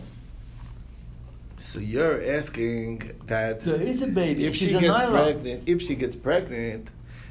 So 1.57 1.81
you're 1.81 2.23
asking 2.25 3.11
that 3.27 3.61
There 3.61 3.81
is 3.81 4.03
a 4.03 4.07
baby. 4.07 4.45
if 4.47 4.55
She's 4.55 4.69
she 4.69 4.79
gets 4.79 5.11
pregnant, 5.11 5.63
if 5.67 5.81
she 5.83 5.95
gets 5.95 6.15
pregnant, 6.15 6.89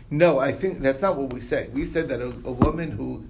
no, 0.10 0.40
I 0.40 0.52
think 0.52 0.80
that's 0.82 1.02
not 1.02 1.18
what 1.18 1.32
we 1.34 1.40
say. 1.40 1.70
We 1.72 1.86
said 1.86 2.10
that 2.10 2.20
a, 2.20 2.28
a 2.28 2.52
woman 2.52 2.92
who 2.92 3.26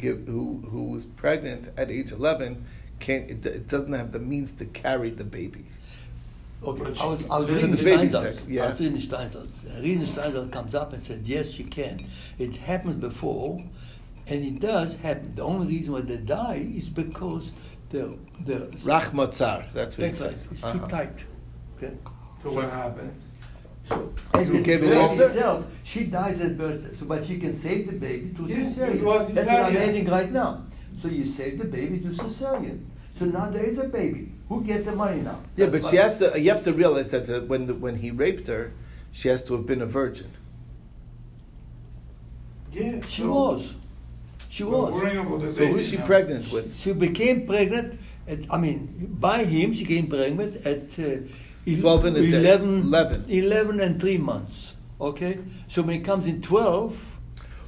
give 0.00 0.26
who 0.26 0.62
who 0.70 0.84
was 0.84 1.04
pregnant 1.06 1.68
at 1.78 1.90
age 1.90 2.12
eleven 2.12 2.64
can't 2.98 3.30
it, 3.30 3.44
it 3.46 3.68
doesn't 3.68 3.92
have 3.92 4.12
the 4.12 4.18
means 4.18 4.52
to 4.54 4.64
carry 4.66 5.10
the 5.10 5.24
baby. 5.24 5.64
Okay, 6.62 6.78
But 6.82 7.00
I 7.00 7.06
was, 7.06 7.20
she- 7.20 7.26
I 7.30 7.38
was 7.38 7.50
reading 7.50 7.70
the 7.70 7.82
baby's 7.82 8.12
Steinsaltz. 8.14 8.44
yeah. 8.48 8.64
I 8.66 8.70
was 8.70 8.80
reading 8.80 8.98
Steinsaltz. 8.98 9.82
Reading 9.82 10.04
Steinsaltz 10.06 10.52
comes 10.52 10.74
up 10.74 10.92
and 10.92 11.02
said, 11.02 11.22
yes, 11.24 11.50
she 11.50 11.64
can. 11.64 12.00
It 12.38 12.54
happened 12.56 13.00
before, 13.00 13.64
and 14.26 14.44
it 14.44 14.60
does 14.60 14.94
happen. 14.96 15.34
The 15.34 15.42
only 15.42 15.68
reason 15.68 15.94
why 15.94 16.02
they 16.02 16.18
die 16.18 16.70
is 16.76 16.90
because 16.90 17.52
the 17.88 18.18
the 18.44 18.66
Rachmatzar, 18.84 19.72
that's 19.72 19.96
what 19.96 20.04
he 20.04 20.12
That's 20.12 20.18
says. 20.18 20.48
It's 20.52 20.62
Uh-huh. 20.62 20.78
too 20.80 20.86
tight. 20.88 21.24
Okay. 21.78 21.94
So 22.42 22.52
what 22.52 22.68
happens? 22.68 23.24
So, 23.90 24.12
So 24.34 24.44
the 24.52 24.60
gave 24.62 24.82
an 24.82 24.90
baby 24.90 25.00
answer? 25.02 25.26
itself, 25.26 25.66
she 25.82 26.04
dies 26.04 26.40
at 26.40 26.56
birth, 26.56 26.96
so, 26.98 27.04
but 27.06 27.24
she 27.26 27.38
can 27.38 27.52
save 27.52 27.86
the 27.90 27.92
baby 27.98 28.30
to 28.36 28.42
Yes, 28.46 28.74
cesarean. 28.78 28.94
it 28.96 29.02
was 29.04 29.34
That's 29.34 29.46
what 29.48 29.60
I'm 29.64 29.74
cesarean. 29.74 29.88
adding 29.88 30.06
right 30.08 30.32
now. 30.32 30.62
So 31.02 31.08
you 31.08 31.24
save 31.24 31.58
the 31.58 31.64
baby 31.64 31.98
to 32.00 32.08
cesarean. 32.08 32.78
So 33.16 33.24
now 33.26 33.50
there 33.50 33.64
is 33.64 33.78
a 33.78 33.88
baby. 33.88 34.32
Who 34.48 34.62
gets 34.62 34.84
the 34.84 34.92
money 34.94 35.20
now? 35.22 35.38
Yeah, 35.56 35.66
That's 35.66 35.84
but 35.86 35.90
she 35.90 35.96
has 35.96 36.18
to. 36.18 36.40
You 36.40 36.50
have 36.50 36.62
to 36.64 36.72
realize 36.72 37.10
that 37.10 37.26
the, 37.26 37.42
when 37.42 37.66
the, 37.66 37.74
when 37.74 37.96
he 37.96 38.10
raped 38.10 38.46
her, 38.46 38.72
she 39.12 39.28
has 39.28 39.44
to 39.46 39.54
have 39.54 39.66
been 39.66 39.82
a 39.82 39.86
virgin. 39.86 40.30
Yeah. 42.72 43.00
She 43.06 43.22
so 43.22 43.32
was. 43.32 43.74
She 44.48 44.62
was. 44.64 44.94
worrying 44.94 45.18
about 45.18 45.40
the 45.40 45.52
So 45.52 45.66
who's 45.66 45.88
she 45.90 45.98
now. 45.98 46.06
pregnant 46.06 46.52
with? 46.52 46.78
She 46.78 46.92
became 46.92 47.46
pregnant. 47.46 47.98
At, 48.28 48.38
I 48.50 48.58
mean, 48.58 49.16
by 49.18 49.44
him, 49.44 49.72
she 49.72 49.84
became 49.84 50.06
pregnant 50.08 50.64
at 50.66 50.82
uh, 50.98 51.02
el- 51.02 51.18
12 51.66 52.04
and 52.04 52.16
a 52.16 52.20
day. 52.22 52.38
11, 52.38 52.82
11. 52.82 53.24
11 53.28 53.80
and 53.80 54.00
three 54.00 54.18
months. 54.18 54.74
Okay, 55.00 55.38
so 55.66 55.80
when 55.82 55.96
it 55.96 56.04
comes 56.04 56.26
in 56.26 56.42
twelve, 56.42 56.98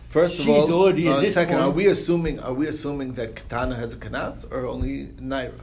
First 0.09 0.39
of 0.41 0.45
She's 0.45 0.49
all, 0.69 0.73
already 0.73 1.09
at 1.09 1.15
uh, 1.15 1.21
this 1.21 1.33
second, 1.33 1.57
are 1.57 1.71
we 1.71 1.87
assuming 1.87 2.39
are 2.41 2.53
we 2.53 2.69
assuming 2.69 3.15
that 3.15 3.35
Katana 3.35 3.75
has 3.75 3.95
a 3.95 3.97
kanas 3.97 4.45
or 4.53 4.67
only 4.67 5.07
Naira? 5.19 5.59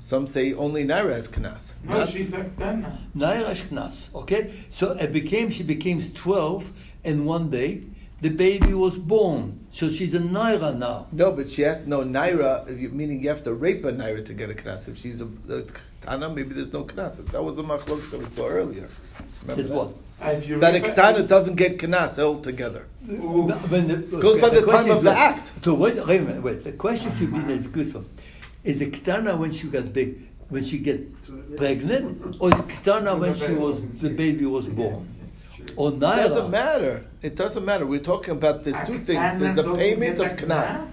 Some 0.00 0.26
say 0.26 0.52
only 0.52 0.84
Naira 0.84 1.12
has 1.12 1.28
kanas. 1.28 1.72
No, 1.82 2.00
Not- 2.00 2.10
she's 2.10 2.30
like 2.30 2.58
10 2.58 2.82
now. 2.82 2.98
Naira 3.16 3.52
Shknas. 3.56 4.14
Okay, 4.14 4.52
so 4.68 4.92
it 4.92 5.14
became 5.14 5.48
she 5.48 5.62
became 5.62 6.02
twelve 6.12 6.70
in 7.04 7.24
one 7.24 7.48
day. 7.48 7.84
The 8.20 8.30
baby 8.30 8.74
was 8.74 8.96
born. 8.98 9.66
So 9.70 9.88
she's 9.90 10.14
a 10.14 10.18
naira 10.18 10.76
now. 10.76 11.06
No, 11.12 11.32
but 11.32 11.48
she 11.48 11.62
has 11.62 11.86
no 11.86 12.00
naira. 12.00 12.66
Meaning 12.92 13.22
you 13.22 13.28
have 13.28 13.44
to 13.44 13.54
rape 13.54 13.84
a 13.84 13.92
naira 13.92 14.24
to 14.24 14.34
get 14.34 14.50
a 14.50 14.54
knas. 14.54 14.88
If 14.88 14.98
she's 14.98 15.20
a, 15.20 15.24
a 15.26 15.62
ketana, 16.02 16.34
maybe 16.34 16.54
there's 16.54 16.72
no 16.72 16.84
knas. 16.84 17.24
That 17.32 17.42
was 17.44 17.58
a 17.58 17.62
machlok 17.62 18.10
that 18.10 18.18
we 18.20 18.26
saw 18.26 18.46
earlier. 18.48 18.88
Remember 19.42 19.62
Said 19.62 19.70
that? 19.70 19.76
what? 19.76 19.90
Ah, 20.20 20.32
that 20.32 20.74
a 20.74 20.80
read- 20.80 20.84
ketana 20.84 21.28
doesn't 21.28 21.54
get 21.54 21.78
knas 21.78 22.18
altogether. 22.18 22.86
Ooh. 23.10 23.48
When 23.70 23.86
the, 23.86 23.96
Goes 23.98 24.40
by 24.40 24.48
the 24.48 24.62
time 24.66 24.90
of 24.90 25.04
the 25.04 25.10
what- 25.10 25.18
act. 25.18 25.52
So 25.62 25.74
wait, 25.74 26.04
wait 26.06 26.20
a 26.20 26.24
minute, 26.24 26.42
wait. 26.42 26.64
The 26.64 26.72
question 26.72 27.14
should 27.16 27.32
be 27.32 27.40
the 27.40 27.58
good 27.68 27.94
one. 27.94 28.06
Is 28.64 28.80
the 28.80 28.90
ketana 28.90 29.38
when 29.38 29.52
she 29.52 29.68
got 29.68 29.92
big, 29.92 30.26
when 30.48 30.64
she 30.64 30.78
get 30.78 31.00
pregnant, 31.56 32.36
or 32.40 32.50
the 32.50 32.56
ketana 32.64 33.16
when 33.18 33.34
she 33.34 33.52
was 33.52 33.80
the 34.00 34.10
baby 34.10 34.44
was 34.44 34.66
born, 34.66 35.08
or 35.76 35.90
It 35.92 36.00
doesn't 36.00 36.50
matter. 36.50 37.04
It 37.22 37.34
doesn't 37.36 37.64
matter. 37.64 37.86
We're 37.86 38.00
talking 38.00 38.32
about 38.32 38.64
there's 38.64 38.76
two 38.86 38.98
things. 38.98 39.40
There's 39.40 39.56
the 39.56 39.74
payment 39.74 40.20
of 40.20 40.26
a 40.26 40.34
knas. 40.34 40.90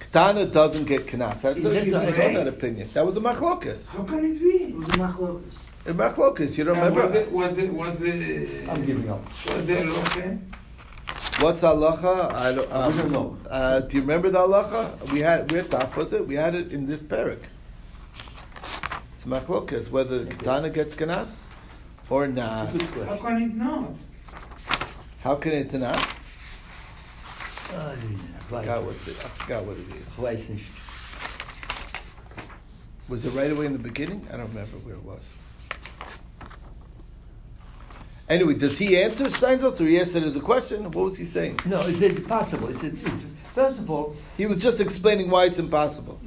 Ketana 0.00 0.50
doesn't 0.52 0.84
get 0.84 1.06
knas. 1.06 1.40
That's 1.42 1.58
a, 1.58 1.68
That's 1.68 1.86
you 1.86 1.96
a- 1.96 2.06
saw 2.12 2.28
that 2.32 2.48
opinion. 2.48 2.88
That 2.94 3.04
was 3.04 3.16
a 3.16 3.20
machlokas. 3.20 3.86
How 3.86 4.04
can 4.04 4.24
it 4.24 4.38
be? 4.40 4.48
It 4.72 4.76
was 4.76 4.88
a 4.88 4.92
machlokas. 4.92 5.52
A 5.86 5.92
machlokas. 5.92 6.58
You 6.58 6.64
don't 6.64 6.76
And 6.78 6.94
Was 6.94 7.04
remember? 7.04 7.18
it, 7.18 7.32
was 7.32 7.58
it, 7.58 7.72
was 7.72 8.02
it, 8.02 8.68
I'm 8.68 8.84
giving 8.84 9.08
up. 9.10 9.24
was 9.26 9.68
it 9.68 9.88
okay? 9.88 10.38
What's 11.40 11.60
halacha? 11.60 12.32
I 12.32 12.52
don't, 12.52 12.72
um, 12.72 12.92
We 12.96 13.02
don't 13.02 13.12
know. 13.12 13.36
Uh, 13.48 13.80
do 13.80 13.96
you 13.96 14.00
remember 14.02 14.28
the 14.30 14.38
halacha? 14.38 15.12
We 15.12 15.20
had 15.20 15.50
where 15.52 15.62
daf 15.62 15.94
was 15.96 16.12
it? 16.12 16.26
We 16.26 16.34
had 16.34 16.54
it 16.54 16.72
in 16.72 16.86
this 16.86 17.00
parak. 17.00 17.38
It's 19.14 19.24
machlokas 19.24 19.90
whether 19.90 20.24
the 20.24 20.34
katana 20.34 20.70
gets 20.70 20.94
kanas 20.94 21.40
or 22.10 22.26
not. 22.26 22.68
How 22.68 23.16
can 23.16 23.42
it 23.42 23.54
not? 23.54 23.90
How 25.20 25.34
can 25.36 25.52
it 25.52 25.72
not? 25.72 26.08
I 27.70 27.96
forgot 28.46 28.82
what 28.82 29.04
the, 29.04 29.10
I 29.10 29.28
forgot 29.36 29.64
what 29.64 29.76
it 29.76 29.86
is. 29.94 30.08
Ich 30.08 30.16
weiß 30.16 30.50
nicht. 30.50 30.70
Was 33.08 33.24
it 33.24 33.30
right 33.30 33.50
away 33.50 33.66
in 33.66 33.72
the 33.72 33.78
beginning? 33.78 34.26
I 34.32 34.36
don't 34.36 34.48
remember 34.48 34.76
where 34.78 34.94
it 34.94 35.02
was. 35.02 35.30
Anyway, 38.28 38.54
does 38.54 38.76
he 38.76 38.98
answer 38.98 39.24
Steindl 39.24 39.80
or 39.80 39.84
he 39.86 39.98
asked 39.98 40.14
it 40.14 40.22
as 40.22 40.36
a 40.36 40.40
question? 40.40 40.84
What 40.84 40.96
was 40.96 41.16
he 41.16 41.24
saying? 41.24 41.60
No, 41.64 41.80
it's 41.86 42.02
impossible. 42.02 42.68
It's, 42.68 42.82
it's, 42.82 43.02
first 43.54 43.78
of 43.78 43.90
all, 43.90 44.14
He 44.36 44.44
was 44.44 44.58
just 44.58 44.80
explaining 44.80 45.30
why 45.30 45.46
it's 45.46 45.58
impossible. 45.58 46.20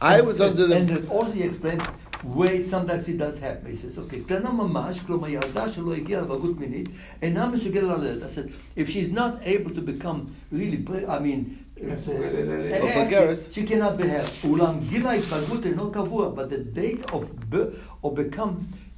I 0.00 0.20
was 0.20 0.40
under 0.40 0.66
the 0.66 0.76
And 0.76 0.88
then 0.88 1.06
also 1.08 1.30
he 1.30 1.44
explained 1.44 1.88
way 2.23 2.61
sometimes 2.61 3.07
it 3.07 3.17
does 3.17 3.39
happen. 3.39 3.71
He 3.71 3.77
says, 3.77 3.97
okay, 3.97 4.19
קטנה 4.25 4.51
ממש, 4.51 4.99
כלומר 4.99 5.27
ילדה 5.29 5.69
שלא 5.71 5.93
הגיעה 5.93 6.21
לבגרות 6.21 6.59
מינית, 6.59 6.89
אינה 7.21 7.47
מסוגלת 7.47 7.97
ללדת. 7.99 8.23
I 8.23 8.33
said, 8.35 8.49
if 8.77 8.89
she's 8.89 9.11
not 9.11 9.39
able 9.45 9.71
to 9.75 9.81
become 9.81 10.35
really, 10.51 10.77
pre- 10.77 11.05
I 11.05 11.19
mean, 11.19 11.39
מסוגלת 11.83 12.33
ללדת. 12.33 12.81
uh, 12.81 12.83
או 12.83 13.05
בגרס. 13.05 13.49
she 13.53 13.65
cannot 13.67 13.97
be 14.01 14.03
had. 14.05 14.47
אולם 14.47 14.79
גיל 14.89 15.07
ההתבגרות 15.07 15.65
אינו 15.65 15.91
קבוע, 15.91 16.31
but 16.35 16.49
the 16.49 16.77
date 16.79 17.11
of 17.11 17.23
birth, 17.49 17.75
or 18.03 18.11
become 18.13 18.49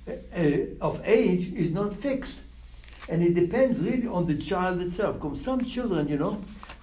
uh, 0.08 0.12
uh, 0.12 0.88
of 0.88 1.00
age 1.06 1.52
is 1.56 1.72
not 1.74 1.94
fixed. 1.94 2.38
And 3.10 3.22
it 3.24 3.34
depends 3.34 3.80
really 3.80 4.08
on 4.08 4.26
the 4.26 4.38
child 4.50 4.80
itself. 4.82 5.14
Because 5.20 5.42
some 5.42 5.60
children, 5.76 6.08
you 6.08 6.18
know, 6.18 6.34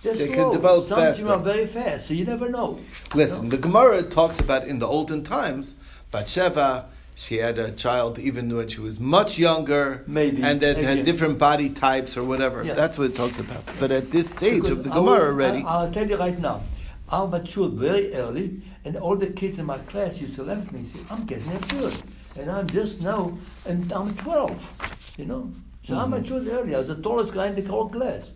they're 0.02 0.14
They 0.14 0.26
can 0.28 0.34
slow. 0.36 0.52
develop 0.52 0.82
some 0.88 0.98
faster. 0.98 1.16
children 1.18 1.40
are 1.40 1.44
very 1.54 1.66
fast, 1.66 2.00
so 2.08 2.12
you 2.14 2.24
never 2.34 2.48
know. 2.56 2.68
Listen, 3.14 3.48
the 3.48 3.56
Gemara 3.66 4.02
talks 4.02 4.38
about 4.44 4.62
in 4.72 4.78
the 4.82 4.86
olden 4.86 5.22
times, 5.24 5.64
Bathsheba, 6.13 6.85
she 7.15 7.37
had 7.37 7.57
a 7.57 7.71
child 7.71 8.19
even 8.19 8.55
when 8.55 8.67
she 8.67 8.79
was 8.79 8.99
much 8.99 9.39
younger, 9.39 10.03
Maybe. 10.05 10.43
and 10.43 10.61
that 10.61 10.77
had 10.77 11.03
different 11.05 11.39
body 11.39 11.69
types 11.69 12.15
or 12.15 12.23
whatever. 12.23 12.63
Yeah. 12.63 12.75
That's 12.75 12.97
what 12.99 13.09
it 13.11 13.15
talks 13.15 13.39
about. 13.39 13.63
But 13.79 13.91
at 13.91 14.11
this 14.11 14.29
stage 14.29 14.69
of 14.69 14.83
the 14.83 14.91
Gemara 14.91 15.25
already, 15.31 15.63
I, 15.63 15.83
will 15.83 15.91
tell 15.91 16.07
you 16.07 16.17
right 16.17 16.39
now. 16.39 16.61
I 17.09 17.25
matured 17.25 17.73
very 17.73 18.13
early, 18.13 18.61
and 18.85 18.95
all 18.95 19.15
the 19.15 19.27
kids 19.27 19.57
in 19.59 19.65
my 19.65 19.79
class 19.79 20.21
used 20.21 20.35
to 20.35 20.43
laugh 20.43 20.65
at 20.67 20.71
me 20.71 20.79
and 20.81 20.89
say, 20.91 21.01
I'm 21.09 21.25
getting 21.25 21.51
matured. 21.51 21.95
And 22.35 22.49
I'm 22.49 22.67
just 22.67 23.01
now, 23.01 23.37
and 23.65 23.91
I'm 23.91 24.15
12, 24.15 25.15
you 25.17 25.25
know. 25.25 25.51
So 25.83 25.93
Mm-hmm. 25.95 26.13
I 26.13 26.17
matured 26.19 26.47
early. 26.47 26.75
I 26.75 26.79
was 26.79 26.87
the 26.87 26.95
tallest 26.95 27.33
guy 27.33 27.47
in 27.47 27.55
the 27.55 27.63
whole 27.69 27.89
class. 27.89 28.31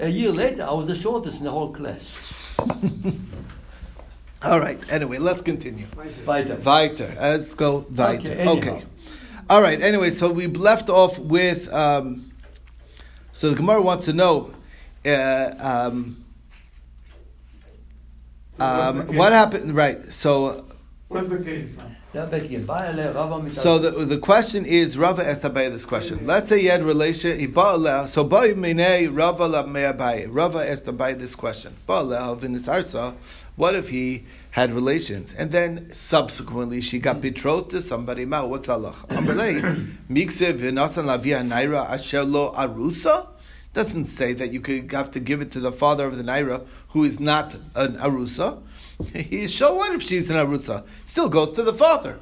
A 0.00 0.08
year 0.08 0.30
later, 0.32 0.62
I 0.62 0.72
was 0.72 0.86
the 0.86 0.94
shortest 0.94 1.38
in 1.38 1.44
the 1.44 1.50
whole 1.50 1.70
class. 1.72 2.32
all 4.42 4.60
right. 4.60 4.80
Anyway, 4.90 5.18
let's 5.18 5.42
continue. 5.42 5.86
Weiter. 6.26 6.56
Weiter. 6.56 7.14
Let's 7.18 7.54
go 7.54 7.86
weiter. 7.90 8.30
Okay. 8.30 8.48
Okay. 8.48 8.84
All 9.50 9.62
right. 9.62 9.80
Anyway, 9.80 10.10
so 10.10 10.30
we 10.30 10.46
left 10.46 10.88
off 10.88 11.18
with. 11.18 11.72
Um, 11.72 12.32
so 13.32 13.50
the 13.50 13.56
Gemara 13.56 13.82
wants 13.82 14.04
to 14.06 14.12
know. 14.12 14.52
Uh, 15.04 15.52
um, 15.58 16.24
um, 18.60 19.16
what 19.16 19.32
happened? 19.32 19.74
Right. 19.74 20.12
So 20.12 20.66
What's 21.08 21.30
the 21.30 21.42
case 21.42 21.68
now? 21.76 21.90
Da 22.12 22.26
beginnt. 22.26 22.66
Baile, 22.66 23.14
Rava 23.14 23.42
mit 23.42 23.54
So 23.54 23.78
the, 23.78 23.90
the 24.04 24.18
question 24.18 24.66
is, 24.66 24.98
Rava 24.98 25.26
asked 25.26 25.42
Abaye 25.42 25.70
this 25.70 25.84
question. 25.84 26.26
Let's 26.26 26.48
say 26.48 26.60
you 26.60 26.70
had 26.70 26.82
relation, 26.82 27.38
he 27.38 27.46
ba'aleh, 27.46 28.08
so 28.08 28.24
ba'i 28.24 28.54
minei 28.54 29.14
Rava 29.14 29.46
la 29.46 29.62
Abaye. 29.62 30.26
Rava 30.30 30.68
asked 30.68 30.86
Abaye 30.86 31.18
this 31.18 31.34
question. 31.34 31.74
What 33.58 33.74
if 33.74 33.88
he 33.88 34.24
had 34.52 34.70
relations 34.70 35.34
and 35.36 35.50
then 35.50 35.92
subsequently 35.92 36.80
she 36.80 37.00
got 37.00 37.20
betrothed 37.20 37.70
to 37.70 37.82
somebody? 37.82 38.24
Ma, 38.24 38.44
what's 38.44 38.68
lavia 41.02 41.42
naira 41.42 41.88
arusa? 42.54 43.26
Doesn't 43.74 44.04
say 44.04 44.32
that 44.32 44.52
you 44.52 44.60
could 44.60 44.92
have 44.92 45.10
to 45.10 45.18
give 45.18 45.40
it 45.40 45.50
to 45.50 45.58
the 45.58 45.72
father 45.72 46.06
of 46.06 46.16
the 46.16 46.22
naira 46.22 46.64
who 46.90 47.02
is 47.02 47.18
not 47.18 47.56
an 47.74 47.96
arusa. 47.96 48.62
He's 49.12 49.56
so 49.56 49.74
what 49.74 49.92
if 49.92 50.02
she's 50.02 50.30
an 50.30 50.36
arusa? 50.36 50.84
Still 51.04 51.28
goes 51.28 51.50
to 51.52 51.64
the 51.64 51.74
father. 51.74 52.20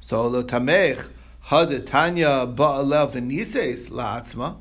So 0.00 0.26
lo 0.26 0.42
tamech 0.42 1.08
had 1.40 1.86
Tanya 1.86 2.46
ba'alev 2.46 3.12
v'nises 3.12 3.88
la'atzma. 3.88 4.58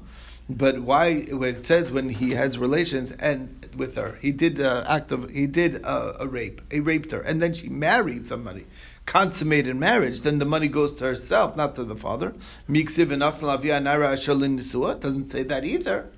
But 0.50 0.80
why? 0.80 1.24
When 1.24 1.56
it 1.56 1.66
says 1.66 1.92
when 1.92 2.08
he 2.08 2.32
has 2.32 2.58
relations 2.58 3.12
and 3.12 3.65
with 3.76 3.96
her, 3.96 4.18
he 4.22 4.32
did 4.32 4.60
uh, 4.60 4.84
act 4.88 5.12
of 5.12 5.30
he 5.30 5.48
did 5.48 5.84
uh, 5.86 6.14
a 6.20 6.28
rape, 6.28 6.62
he 6.72 6.80
raped 6.80 7.12
her, 7.12 7.22
and 7.22 7.42
then 7.42 7.54
she 7.54 7.70
married 7.70 8.28
somebody, 8.28 8.66
consummated 9.06 9.76
marriage. 9.76 10.22
Then 10.22 10.40
the 10.40 10.46
money 10.46 10.68
goes 10.68 10.94
to 10.96 11.04
herself, 11.06 11.56
not 11.56 11.76
to 11.76 11.84
the 11.84 11.96
father. 11.96 12.34
Miksiv 12.70 13.12
and 13.12 13.22
aslavia 13.22 13.82
naira 13.82 14.14
ashalin 14.14 14.58
nisua 14.58 15.00
doesn't 15.00 15.26
say 15.26 15.44
that 15.44 15.66
either. 15.66 16.10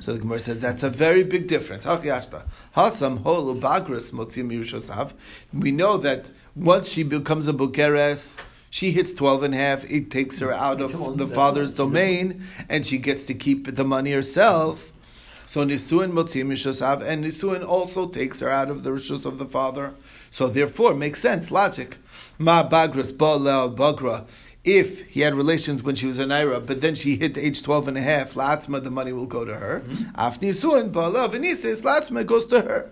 So 0.00 0.14
the 0.14 0.18
Gemara 0.18 0.40
says 0.40 0.60
that's 0.60 0.82
a 0.82 0.90
very 0.90 1.22
big 1.22 1.46
difference. 1.46 1.84
Hachiyashta. 1.84 2.42
Hasam 2.76 3.22
hol 3.22 3.54
bagras 3.54 4.12
motzim. 4.12 5.12
We 5.52 5.70
know 5.70 5.96
that 5.98 6.26
once 6.56 6.88
she 6.90 7.02
becomes 7.02 7.46
a 7.46 7.52
bukeres, 7.52 8.36
she 8.70 8.92
hits 8.92 9.12
12 9.12 9.42
and 9.44 9.54
a 9.54 9.58
half, 9.58 9.90
it 9.90 10.10
takes 10.10 10.38
her 10.38 10.52
out 10.52 10.80
of 10.80 11.18
the 11.18 11.26
father's 11.26 11.74
domain, 11.74 12.44
and 12.68 12.86
she 12.86 12.98
gets 12.98 13.24
to 13.24 13.34
keep 13.34 13.74
the 13.74 13.84
money 13.84 14.12
herself. 14.12 14.92
So 15.50 15.64
Nisuin 15.64 16.12
motzim 16.12 16.46
yushosav, 16.46 17.02
and 17.02 17.24
Nisuin 17.24 17.66
also 17.66 18.06
takes 18.06 18.38
her 18.38 18.48
out 18.48 18.70
of 18.70 18.84
the 18.84 18.90
rishus 18.90 19.24
of 19.24 19.38
the 19.38 19.46
father. 19.46 19.94
So 20.30 20.46
therefore, 20.46 20.94
makes 20.94 21.20
sense, 21.20 21.50
logic. 21.50 21.96
Ma 22.38 22.62
bagras 22.62 23.10
ba 23.10 23.36
bagra. 23.68 24.26
If 24.62 25.08
he 25.08 25.22
had 25.22 25.34
relations 25.34 25.82
when 25.82 25.96
she 25.96 26.06
was 26.06 26.20
a 26.20 26.24
naira, 26.24 26.64
but 26.64 26.80
then 26.80 26.94
she 26.94 27.16
hit 27.16 27.36
age 27.36 27.64
12 27.64 27.88
and 27.88 27.98
a 27.98 28.00
half, 28.00 28.34
la'atzma, 28.34 28.84
the 28.84 28.92
money 28.92 29.12
will 29.12 29.26
go 29.26 29.44
to 29.44 29.56
her. 29.56 29.82
Mm-hmm. 29.84 30.20
Afni 30.20 30.54
suin, 30.54 30.92
ba'ala 30.92 31.28
v'nises, 31.28 31.82
la'atzma 31.82 32.24
goes 32.24 32.46
to 32.46 32.60
her. 32.60 32.88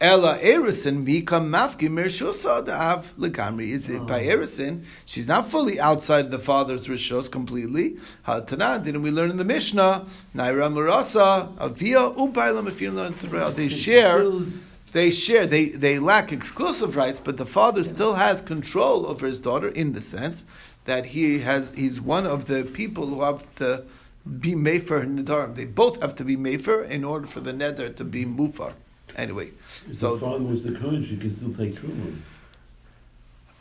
Ella 0.00 0.36
Erison 0.40 1.04
become 1.04 1.52
mafki 1.52 1.88
mirshusa 1.88 2.68
av 2.68 3.12
legamri. 3.16 3.68
Is 3.68 3.88
it 3.88 4.04
by 4.06 4.26
oh. 4.26 4.36
Erison? 4.36 4.84
She's 5.04 5.28
not 5.28 5.48
fully 5.48 5.78
outside 5.78 6.30
the 6.30 6.40
father's 6.40 6.88
rishos 6.88 7.30
completely. 7.30 7.98
Hatanan, 8.26 8.84
didn't 8.84 9.02
we 9.02 9.12
learn 9.12 9.30
in 9.30 9.36
the 9.36 9.44
Mishnah? 9.44 10.04
Naira 10.34 10.72
Murasa, 10.72 11.56
Avia, 11.58 11.98
Upailam, 11.98 12.66
if 12.66 12.80
you 12.80 12.90
learn 12.90 13.14
They 13.54 13.68
share 13.68 14.24
they 14.92 15.10
share 15.10 15.46
they 15.46 15.70
they 15.70 15.98
lack 15.98 16.32
exclusive 16.32 16.96
rights 16.96 17.18
but 17.18 17.38
the 17.38 17.46
father 17.46 17.82
still 17.82 18.14
has 18.14 18.40
control 18.40 19.06
over 19.06 19.26
his 19.26 19.40
daughter 19.40 19.68
in 19.68 19.92
the 19.92 20.02
sense 20.02 20.44
that 20.84 21.06
he 21.06 21.38
has 21.40 21.72
he's 21.74 22.00
one 22.00 22.26
of 22.26 22.46
the 22.46 22.64
people 22.64 23.06
who 23.06 23.22
have 23.22 23.42
to 23.56 23.84
be 24.38 24.54
mefer 24.54 25.02
and 25.02 25.18
nedarim 25.18 25.54
they 25.54 25.64
both 25.64 26.00
have 26.02 26.14
to 26.14 26.24
be 26.24 26.36
mefer 26.36 26.86
in 26.88 27.04
order 27.04 27.26
for 27.26 27.40
the 27.40 27.52
neder 27.52 27.94
to 27.94 28.04
be 28.04 28.24
mufar 28.24 28.74
anyway 29.16 29.50
If 29.88 29.96
so 29.96 30.14
the 30.14 30.20
father 30.26 30.44
was 30.44 30.64
the 30.64 30.72
coach, 30.72 31.06
she 31.06 31.16
can 31.16 31.34
still 31.36 31.52
take 31.54 31.74
truma. 31.80 32.16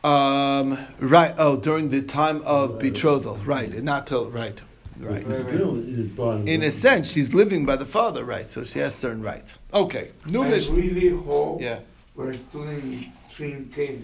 um 0.03 0.77
right 0.99 1.33
oh 1.37 1.57
during 1.57 1.89
the 1.89 2.01
time 2.01 2.41
of 2.43 2.71
Right. 2.71 2.79
betrothal 2.79 3.37
right 3.45 3.83
not 3.83 4.07
till 4.07 4.29
right 4.31 4.59
right 4.99 5.23
still, 5.23 5.77
it's 5.87 6.15
part 6.15 6.37
of 6.41 6.47
in 6.47 6.61
the- 6.61 6.67
a 6.67 6.71
sense 6.71 7.11
she's 7.11 7.33
living 7.33 7.65
by 7.65 7.75
the 7.75 7.85
father 7.85 8.23
right 8.25 8.49
so 8.49 8.63
she 8.63 8.79
has 8.79 8.95
certain 8.95 9.21
rights 9.21 9.59
okay 9.73 10.09
new 10.27 10.43
I 10.43 10.49
mission 10.49 10.75
really 10.75 11.09
hope 11.09 11.61
yeah 11.61 11.79
we're 12.15 12.33
studying 12.33 13.09
extreme 13.25 13.71
cases. 13.73 14.03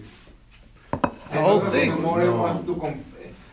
The 0.91 1.41
whole 1.41 1.59
thing. 1.59 1.89
The 1.95 2.01
more 2.01 2.23
No. 2.23 2.37
wants 2.41 2.65
to 2.65 2.75
com- 2.75 3.03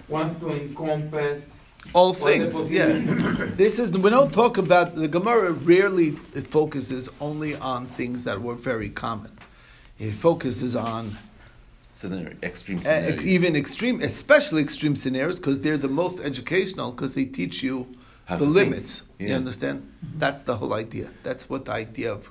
wants 0.08 0.40
to 0.40 0.52
encompass 0.52 1.53
All 1.92 2.12
things, 2.12 2.54
yeah. 2.70 2.88
This 3.54 3.78
is 3.78 3.92
we 3.92 4.10
don't 4.10 4.32
talk 4.32 4.58
about 4.58 4.96
the 4.96 5.06
Gemara. 5.06 5.52
Rarely 5.52 6.16
it 6.34 6.46
focuses 6.46 7.08
only 7.20 7.54
on 7.56 7.86
things 7.86 8.24
that 8.24 8.40
were 8.42 8.54
very 8.54 8.88
common. 8.88 9.30
It 9.98 10.12
focuses 10.12 10.74
on 10.74 11.16
Scenario, 11.92 12.34
extreme 12.42 12.82
uh, 12.84 13.12
even 13.22 13.54
extreme, 13.54 14.00
especially 14.00 14.60
extreme 14.60 14.96
scenarios, 14.96 15.38
because 15.38 15.60
they're 15.60 15.78
the 15.78 15.88
most 15.88 16.18
educational, 16.18 16.90
because 16.90 17.14
they 17.14 17.24
teach 17.24 17.62
you 17.62 17.86
How 18.24 18.36
the 18.36 18.44
limits. 18.44 19.02
You 19.18 19.34
understand? 19.34 19.92
That's 20.18 20.42
the 20.42 20.56
whole 20.56 20.74
idea. 20.74 21.08
That's 21.22 21.48
what 21.48 21.66
the 21.66 21.72
idea 21.72 22.12
of 22.12 22.30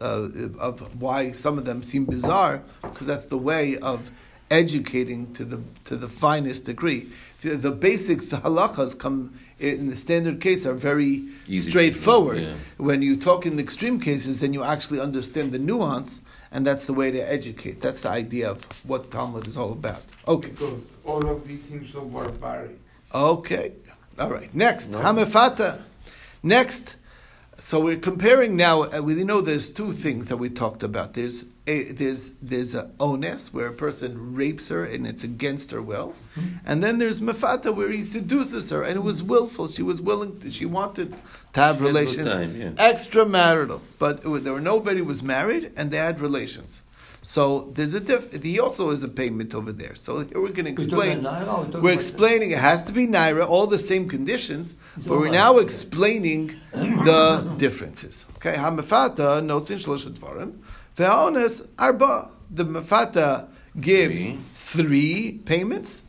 uh, 0.00 0.28
of 0.60 1.00
why 1.00 1.32
some 1.32 1.58
of 1.58 1.64
them 1.64 1.82
seem 1.82 2.04
bizarre, 2.04 2.62
because 2.82 3.08
that's 3.08 3.24
the 3.24 3.36
way 3.36 3.76
of 3.78 4.10
educating 4.50 5.32
to 5.34 5.44
the 5.44 5.60
to 5.86 5.96
the 5.96 6.08
finest 6.08 6.66
degree. 6.66 7.10
The, 7.42 7.56
the 7.56 7.70
basic 7.70 8.18
halachas 8.20 8.98
come 8.98 9.38
in 9.58 9.88
the 9.88 9.96
standard 9.96 10.40
case 10.40 10.66
are 10.66 10.74
very 10.74 11.24
Easy 11.48 11.70
straightforward. 11.70 12.42
yeah. 12.42 12.54
When 12.76 13.02
you 13.02 13.16
talk 13.16 13.46
in 13.46 13.58
extreme 13.58 14.00
cases, 14.00 14.40
then 14.40 14.52
you 14.54 14.62
actually 14.62 15.00
understand 15.00 15.52
the 15.52 15.58
nuance, 15.58 16.20
and 16.52 16.66
that's 16.66 16.84
the 16.86 16.92
way 16.94 17.10
to 17.10 17.20
educate. 17.20 17.80
That's 17.80 18.00
the 18.00 18.10
idea 18.10 18.50
of 18.50 18.58
what 18.88 19.10
Talmud 19.10 19.46
is 19.46 19.56
all 19.56 19.72
about. 19.72 20.02
Okay. 20.28 20.50
Because 20.50 20.82
all 21.04 21.26
of 21.28 21.46
these 21.46 21.62
seem 21.64 21.86
so 21.86 22.02
barbaric. 22.04 22.72
Okay. 23.14 23.72
All 24.18 24.30
right. 24.30 24.54
Next, 24.54 24.88
No. 24.90 24.98
Hamefata. 24.98 25.80
Next. 26.42 26.96
So 27.60 27.78
we're 27.78 27.98
comparing 27.98 28.56
now. 28.56 28.84
Uh, 28.84 29.02
we 29.02 29.22
know 29.22 29.42
there's 29.42 29.70
two 29.70 29.92
things 29.92 30.28
that 30.28 30.38
we 30.38 30.48
talked 30.48 30.82
about. 30.82 31.12
There's 31.12 31.44
a, 31.66 31.92
there's 31.92 32.30
there's 32.40 32.74
a 32.74 32.90
ones 32.98 33.52
where 33.52 33.66
a 33.66 33.72
person 33.72 34.34
rapes 34.34 34.68
her 34.68 34.82
and 34.82 35.06
it's 35.06 35.24
against 35.24 35.70
her 35.72 35.82
will, 35.82 36.14
and 36.64 36.82
then 36.82 36.98
there's 36.98 37.20
mefata 37.20 37.74
where 37.74 37.90
he 37.90 38.02
seduces 38.02 38.70
her 38.70 38.82
and 38.82 38.96
it 38.96 39.02
was 39.02 39.22
willful. 39.22 39.68
She 39.68 39.82
was 39.82 40.00
willing. 40.00 40.40
To, 40.40 40.50
she 40.50 40.64
wanted 40.64 41.14
to 41.52 41.60
have 41.60 41.76
She 41.76 41.84
had 41.84 41.90
a 41.90 41.92
good 41.92 41.94
relations, 41.94 42.28
time, 42.28 42.56
yeah. 42.56 42.70
extramarital, 42.92 43.80
but 43.98 44.24
was, 44.24 44.42
there 44.42 44.54
were 44.54 44.60
nobody 44.60 45.02
was 45.02 45.22
married 45.22 45.70
and 45.76 45.90
they 45.90 45.98
had 45.98 46.18
relations. 46.18 46.80
So 47.22 47.70
there's 47.74 47.92
a 47.94 48.00
diff. 48.00 48.42
He 48.42 48.58
also 48.60 48.90
has 48.90 49.02
a 49.02 49.08
payment 49.08 49.54
over 49.54 49.72
there. 49.72 49.94
So 49.94 50.20
here 50.20 50.40
we're 50.40 50.50
going 50.52 50.64
to 50.64 50.70
We're 50.72 50.84
explain. 50.84 51.20
naira 51.22 51.72
We're 51.74 51.78
about- 51.80 51.92
explaining 51.92 52.50
it 52.52 52.58
has 52.58 52.82
to 52.84 52.92
be 52.92 53.06
naira, 53.06 53.46
all 53.46 53.66
the 53.66 53.78
same 53.78 54.08
conditions, 54.08 54.74
but 54.96 55.18
we're 55.18 55.30
now 55.30 55.58
explaining 55.58 56.54
the 56.72 57.54
differences. 57.58 58.24
Okay, 58.36 58.54
hamefata 58.54 59.42
notzin 59.44 59.78
shlosha 59.84 60.10
dvarim, 60.10 60.58
ve'ones 60.96 61.66
arba. 61.78 62.28
The 62.52 62.64
mefata 62.64 63.46
gives 63.78 64.22
Three. 64.26 64.38
three 64.54 65.32
payments, 65.44 66.02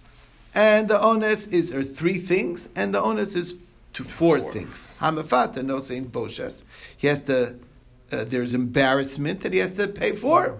and 0.55 0.87
the 0.89 0.97
ones 0.97 1.45
is 1.47 1.71
or 1.73 1.83
three 1.83 2.17
things, 2.19 2.67
and 2.75 2.93
the 2.95 3.01
ones 3.01 3.35
is 3.35 3.55
to 3.93 4.03
four, 4.03 4.39
things. 4.39 4.87
Hamefata 5.01 5.55
notzin 5.57 6.05
boshes. 6.09 6.63
He 6.97 7.07
has 7.07 7.21
to. 7.23 7.59
Uh, 8.11 8.23
there's 8.25 8.53
embarrassment 8.53 9.41
that 9.41 9.53
he 9.53 9.59
has 9.59 9.75
to 9.75 9.87
pay 9.87 10.15
for. 10.15 10.57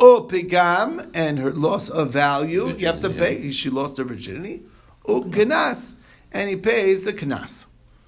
O 0.00 0.26
pigam 0.30 1.10
and 1.14 1.38
her 1.38 1.52
loss 1.52 1.88
of 1.88 2.12
value, 2.12 2.74
you 2.76 2.86
have 2.86 3.00
to 3.00 3.10
pay. 3.10 3.50
She 3.50 3.70
lost 3.70 3.96
her 3.98 4.04
virginity. 4.04 4.62
O 5.06 5.22
knas, 5.22 5.94
and 6.32 6.48
he 6.48 6.56
pays 6.56 7.02
the 7.02 7.12
knas. 7.12 7.66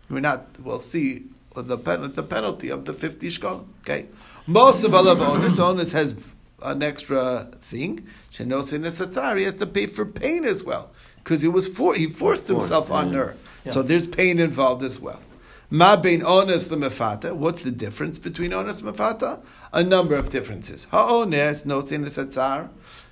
We're 0.08 0.20
not. 0.20 0.46
We'll 0.60 0.80
see 0.80 1.24
the 1.54 1.78
pen, 1.78 2.12
the 2.12 2.22
penalty 2.22 2.70
of 2.70 2.84
the 2.84 2.94
fifty 2.94 3.28
shkol. 3.28 3.66
Okay, 3.80 4.06
most 4.46 4.84
of 4.84 4.92
alav 4.92 5.20
onus 5.20 5.58
onus 5.58 5.92
has 5.92 6.16
an 6.62 6.82
extra 6.82 7.48
thing. 7.60 8.06
Shenos 8.30 8.72
in 8.72 8.84
he 9.38 9.44
has 9.44 9.54
to 9.54 9.66
pay 9.66 9.86
for 9.86 10.04
pain 10.04 10.44
as 10.44 10.62
well 10.62 10.90
because 11.16 11.42
he 11.42 11.48
was 11.48 11.68
for 11.68 11.94
he 11.94 12.06
forced 12.06 12.48
himself 12.48 12.90
on 12.90 13.12
yeah. 13.12 13.18
her. 13.18 13.36
So 13.66 13.82
there's 13.82 14.06
pain 14.06 14.38
involved 14.38 14.82
as 14.82 15.00
well. 15.00 15.20
Ma 15.72 15.94
bein 15.94 16.22
onus 16.24 16.66
the 16.66 16.76
mefata. 16.76 17.32
What's 17.32 17.62
the 17.62 17.70
difference 17.70 18.18
between 18.18 18.52
onus 18.52 18.82
and 18.82 18.92
mefata? 18.92 19.40
A 19.72 19.84
number 19.84 20.16
of 20.16 20.30
differences. 20.30 20.88
Ha-ones 20.90 21.62
nosin 21.62 22.04
esatzar. 22.04 22.70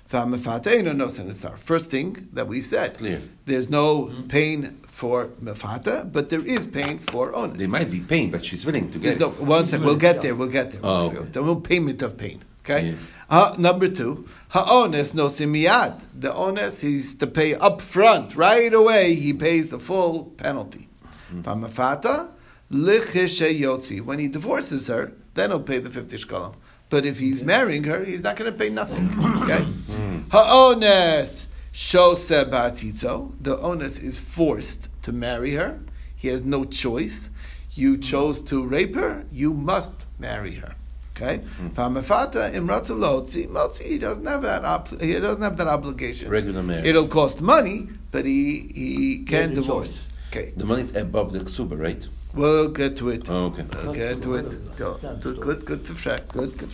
Va-mefata 0.09 0.65
eino 0.65 0.93
nosin 0.93 1.29
esatzar. 1.29 1.57
First 1.57 1.89
thing 1.89 2.27
that 2.33 2.47
we 2.47 2.61
said. 2.61 2.97
Clear. 2.97 3.21
There's 3.45 3.69
no 3.69 4.11
pain 4.27 4.81
for 4.87 5.27
mefata, 5.41 6.11
but 6.11 6.27
there 6.29 6.45
is 6.45 6.67
pain 6.67 6.99
for 6.99 7.33
onus. 7.33 7.57
There 7.57 7.69
might 7.69 7.89
be 7.89 8.01
pain, 8.01 8.29
but 8.29 8.43
she's 8.43 8.65
willing 8.65 8.91
to 8.91 8.99
There's 8.99 9.17
get 9.17 9.21
no, 9.21 9.29
it. 9.31 9.39
one 9.39 9.67
second, 9.67 9.85
we'll 9.85 9.95
get 9.95 10.21
there, 10.21 10.35
we'll 10.35 10.49
get 10.49 10.71
there. 10.71 10.81
Oh, 10.83 11.07
okay. 11.07 11.19
There's 11.31 11.45
no 11.45 11.55
payment 11.55 12.01
of 12.01 12.17
pain. 12.17 12.43
Okay? 12.65 12.89
Yeah. 12.89 12.95
Uh, 13.29 13.55
number 13.57 13.87
two, 13.87 14.27
ha 14.49 14.65
ha'ones 14.65 15.13
no 15.13 15.27
simiyad. 15.27 16.01
The 16.13 16.33
ones 16.33 16.81
he's 16.81 17.15
to 17.15 17.27
pay 17.27 17.55
up 17.55 17.79
front, 17.79 18.35
right 18.35 18.73
away, 18.73 19.15
he 19.15 19.31
pays 19.31 19.69
the 19.69 19.79
full 19.79 20.25
penalty. 20.35 20.89
Mm-hmm. 21.31 22.29
Pamafata, 22.71 23.01
lichishe 23.03 23.59
yotzi. 23.59 24.01
When 24.01 24.19
he 24.19 24.27
divorces 24.27 24.87
her, 24.87 25.13
then 25.33 25.49
he'll 25.51 25.59
pay 25.59 25.79
the 25.79 25.89
50 25.89 26.17
shkalim. 26.17 26.55
But 26.89 27.05
if 27.05 27.19
he's 27.19 27.43
marrying 27.43 27.83
her, 27.83 28.03
he's 28.03 28.23
not 28.23 28.35
going 28.35 28.51
to 28.51 28.57
pay 28.57 28.69
nothing. 28.69 29.09
Mm. 29.19 29.43
Okay? 29.43 29.65
Mm. 29.87 30.29
Ha'ones 30.31 31.47
shose 31.73 32.49
ba'atzitzo. 32.49 33.33
The 33.41 33.57
onus 33.59 33.99
is 33.99 34.17
forced 34.17 34.89
to 35.03 35.11
marry 35.11 35.51
her. 35.51 35.79
He 36.15 36.27
has 36.29 36.43
no 36.43 36.63
choice. 36.65 37.29
You 37.71 37.97
mm. 37.97 38.03
chose 38.03 38.39
to 38.41 38.65
rape 38.65 38.95
her, 38.95 39.25
you 39.31 39.53
must 39.53 40.05
marry 40.17 40.55
her. 40.55 40.75
Okay? 41.15 41.41
Mm. 41.61 41.69
Pamafata 41.71 42.51
imratza 42.53 42.95
lotzi. 42.95 43.47
Lotzi, 43.47 43.83
he 43.85 43.97
doesn't 43.99 44.25
have 44.25 44.41
that 44.41 44.63
ob- 44.65 45.01
he 45.01 45.13
doesn't 45.19 45.43
have 45.43 45.57
that 45.57 45.67
obligation. 45.67 46.29
Regular 46.29 46.63
marriage. 46.63 46.85
It'll 46.85 47.07
cost 47.07 47.41
money, 47.41 47.89
but 48.11 48.25
he 48.25 48.71
he 48.73 49.25
can 49.25 49.49
the 49.49 49.61
divorce. 49.61 49.97
choice. 49.97 50.07
Okay. 50.31 50.53
The 50.55 50.65
money's 50.65 50.95
above 50.95 51.33
the 51.33 51.39
ksuba, 51.39 51.77
right? 51.79 52.07
We'll 52.33 52.69
get 52.69 52.95
to 52.97 53.09
it. 53.09 53.29
Oh, 53.29 53.45
okay. 53.45 53.65
We'll 53.83 53.93
get 53.93 54.21
to 54.21 54.35
it. 54.35 54.77
Go. 54.77 54.93
Good, 54.95 55.21
good. 55.21 55.41
good, 55.41 55.65
good 55.65 55.85
to 55.85 55.93
frack. 55.93 56.27
Good, 56.29 56.57
good. 56.57 56.71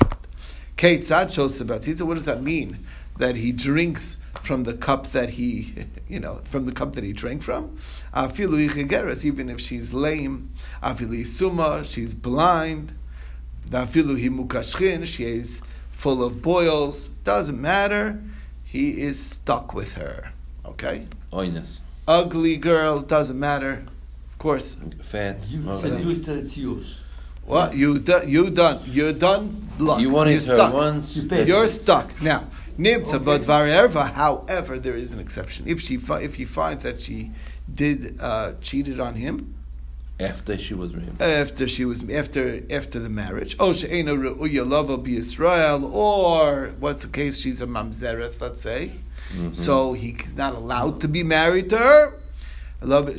Kate 0.75 1.01
Tzad 1.01 1.31
shows 1.31 1.57
Sebatzitza. 1.57 2.01
What 2.01 2.15
does 2.15 2.25
that 2.25 2.43
mean? 2.43 2.85
That 3.17 3.37
he 3.37 3.53
drinks 3.53 4.17
from 4.41 4.63
the 4.63 4.73
cup 4.73 5.11
that 5.11 5.31
he, 5.31 5.85
you 6.09 6.19
know, 6.19 6.41
from 6.49 6.65
the 6.65 6.71
cup 6.71 6.93
that 6.95 7.03
he 7.03 7.13
drank 7.13 7.43
from. 7.43 7.77
Even 8.15 9.49
if 9.49 9.61
she's 9.61 9.93
lame. 9.93 10.51
Suma, 11.23 11.83
she's 11.85 12.13
blind. 12.13 12.93
She 13.71 15.23
is 15.23 15.61
full 15.91 16.23
of 16.23 16.41
boils. 16.41 17.07
Doesn't 17.23 17.59
matter. 17.59 18.21
He 18.63 19.01
is 19.01 19.17
stuck 19.19 19.73
with 19.73 19.93
her. 19.93 20.33
Okay? 20.65 21.07
Oiness. 21.31 21.79
Ugly 22.07 22.57
girl, 22.57 22.99
doesn't 22.99 23.39
matter. 23.39 23.85
Of 24.45 24.49
course, 24.51 24.75
Fat. 25.01 25.37
You 25.49 25.67
okay. 25.71 25.89
seduced 25.89 26.25
her, 26.27 26.35
it's 26.37 26.55
yours. 26.55 27.03
What 27.47 27.75
you 27.75 27.97
done? 27.97 28.29
You 28.29 28.51
done? 28.51 28.83
You're 28.85 29.11
done. 29.11 29.69
Luck. 29.79 29.99
You 29.99 30.11
wanted 30.11 30.33
You're 30.33 30.51
her 30.51 30.55
stuck. 30.57 30.73
once. 30.75 31.17
You 31.17 31.27
paid. 31.27 31.47
You're 31.47 31.67
stuck 31.67 32.21
now. 32.21 32.45
Nimtza, 32.77 33.25
but 33.25 33.41
varerva. 33.41 34.11
However, 34.13 34.77
there 34.77 34.93
is 34.95 35.11
an 35.13 35.19
exception. 35.19 35.67
If 35.67 35.81
she 35.81 35.97
fi- 35.97 36.21
if 36.21 36.35
he 36.35 36.45
finds 36.45 36.83
that 36.83 37.01
she 37.01 37.31
did 37.73 38.19
uh, 38.21 38.51
cheated 38.61 38.99
on 38.99 39.15
him 39.15 39.55
After 40.19 40.59
she 40.59 40.75
was 40.75 40.93
raped. 40.95 41.19
after 41.23 41.67
she 41.67 41.83
was 41.83 42.07
after 42.11 42.61
after 42.69 42.99
the 42.99 43.09
marriage, 43.09 43.55
oh 43.59 43.73
she'ena 43.73 44.13
reuya 44.13 44.63
lava 44.73 44.95
be 44.99 45.17
Israel, 45.17 45.79
or 45.91 46.69
what's 46.79 47.01
the 47.01 47.09
case? 47.19 47.39
She's 47.39 47.61
a 47.61 47.65
mamzeres, 47.75 48.39
let's 48.41 48.61
say. 48.61 48.91
So 49.53 49.93
he's 49.93 50.35
not 50.35 50.53
allowed 50.53 51.01
to 51.01 51.07
be 51.07 51.23
married 51.23 51.71
to 51.71 51.79
her. 51.79 52.13
Then 52.81 53.17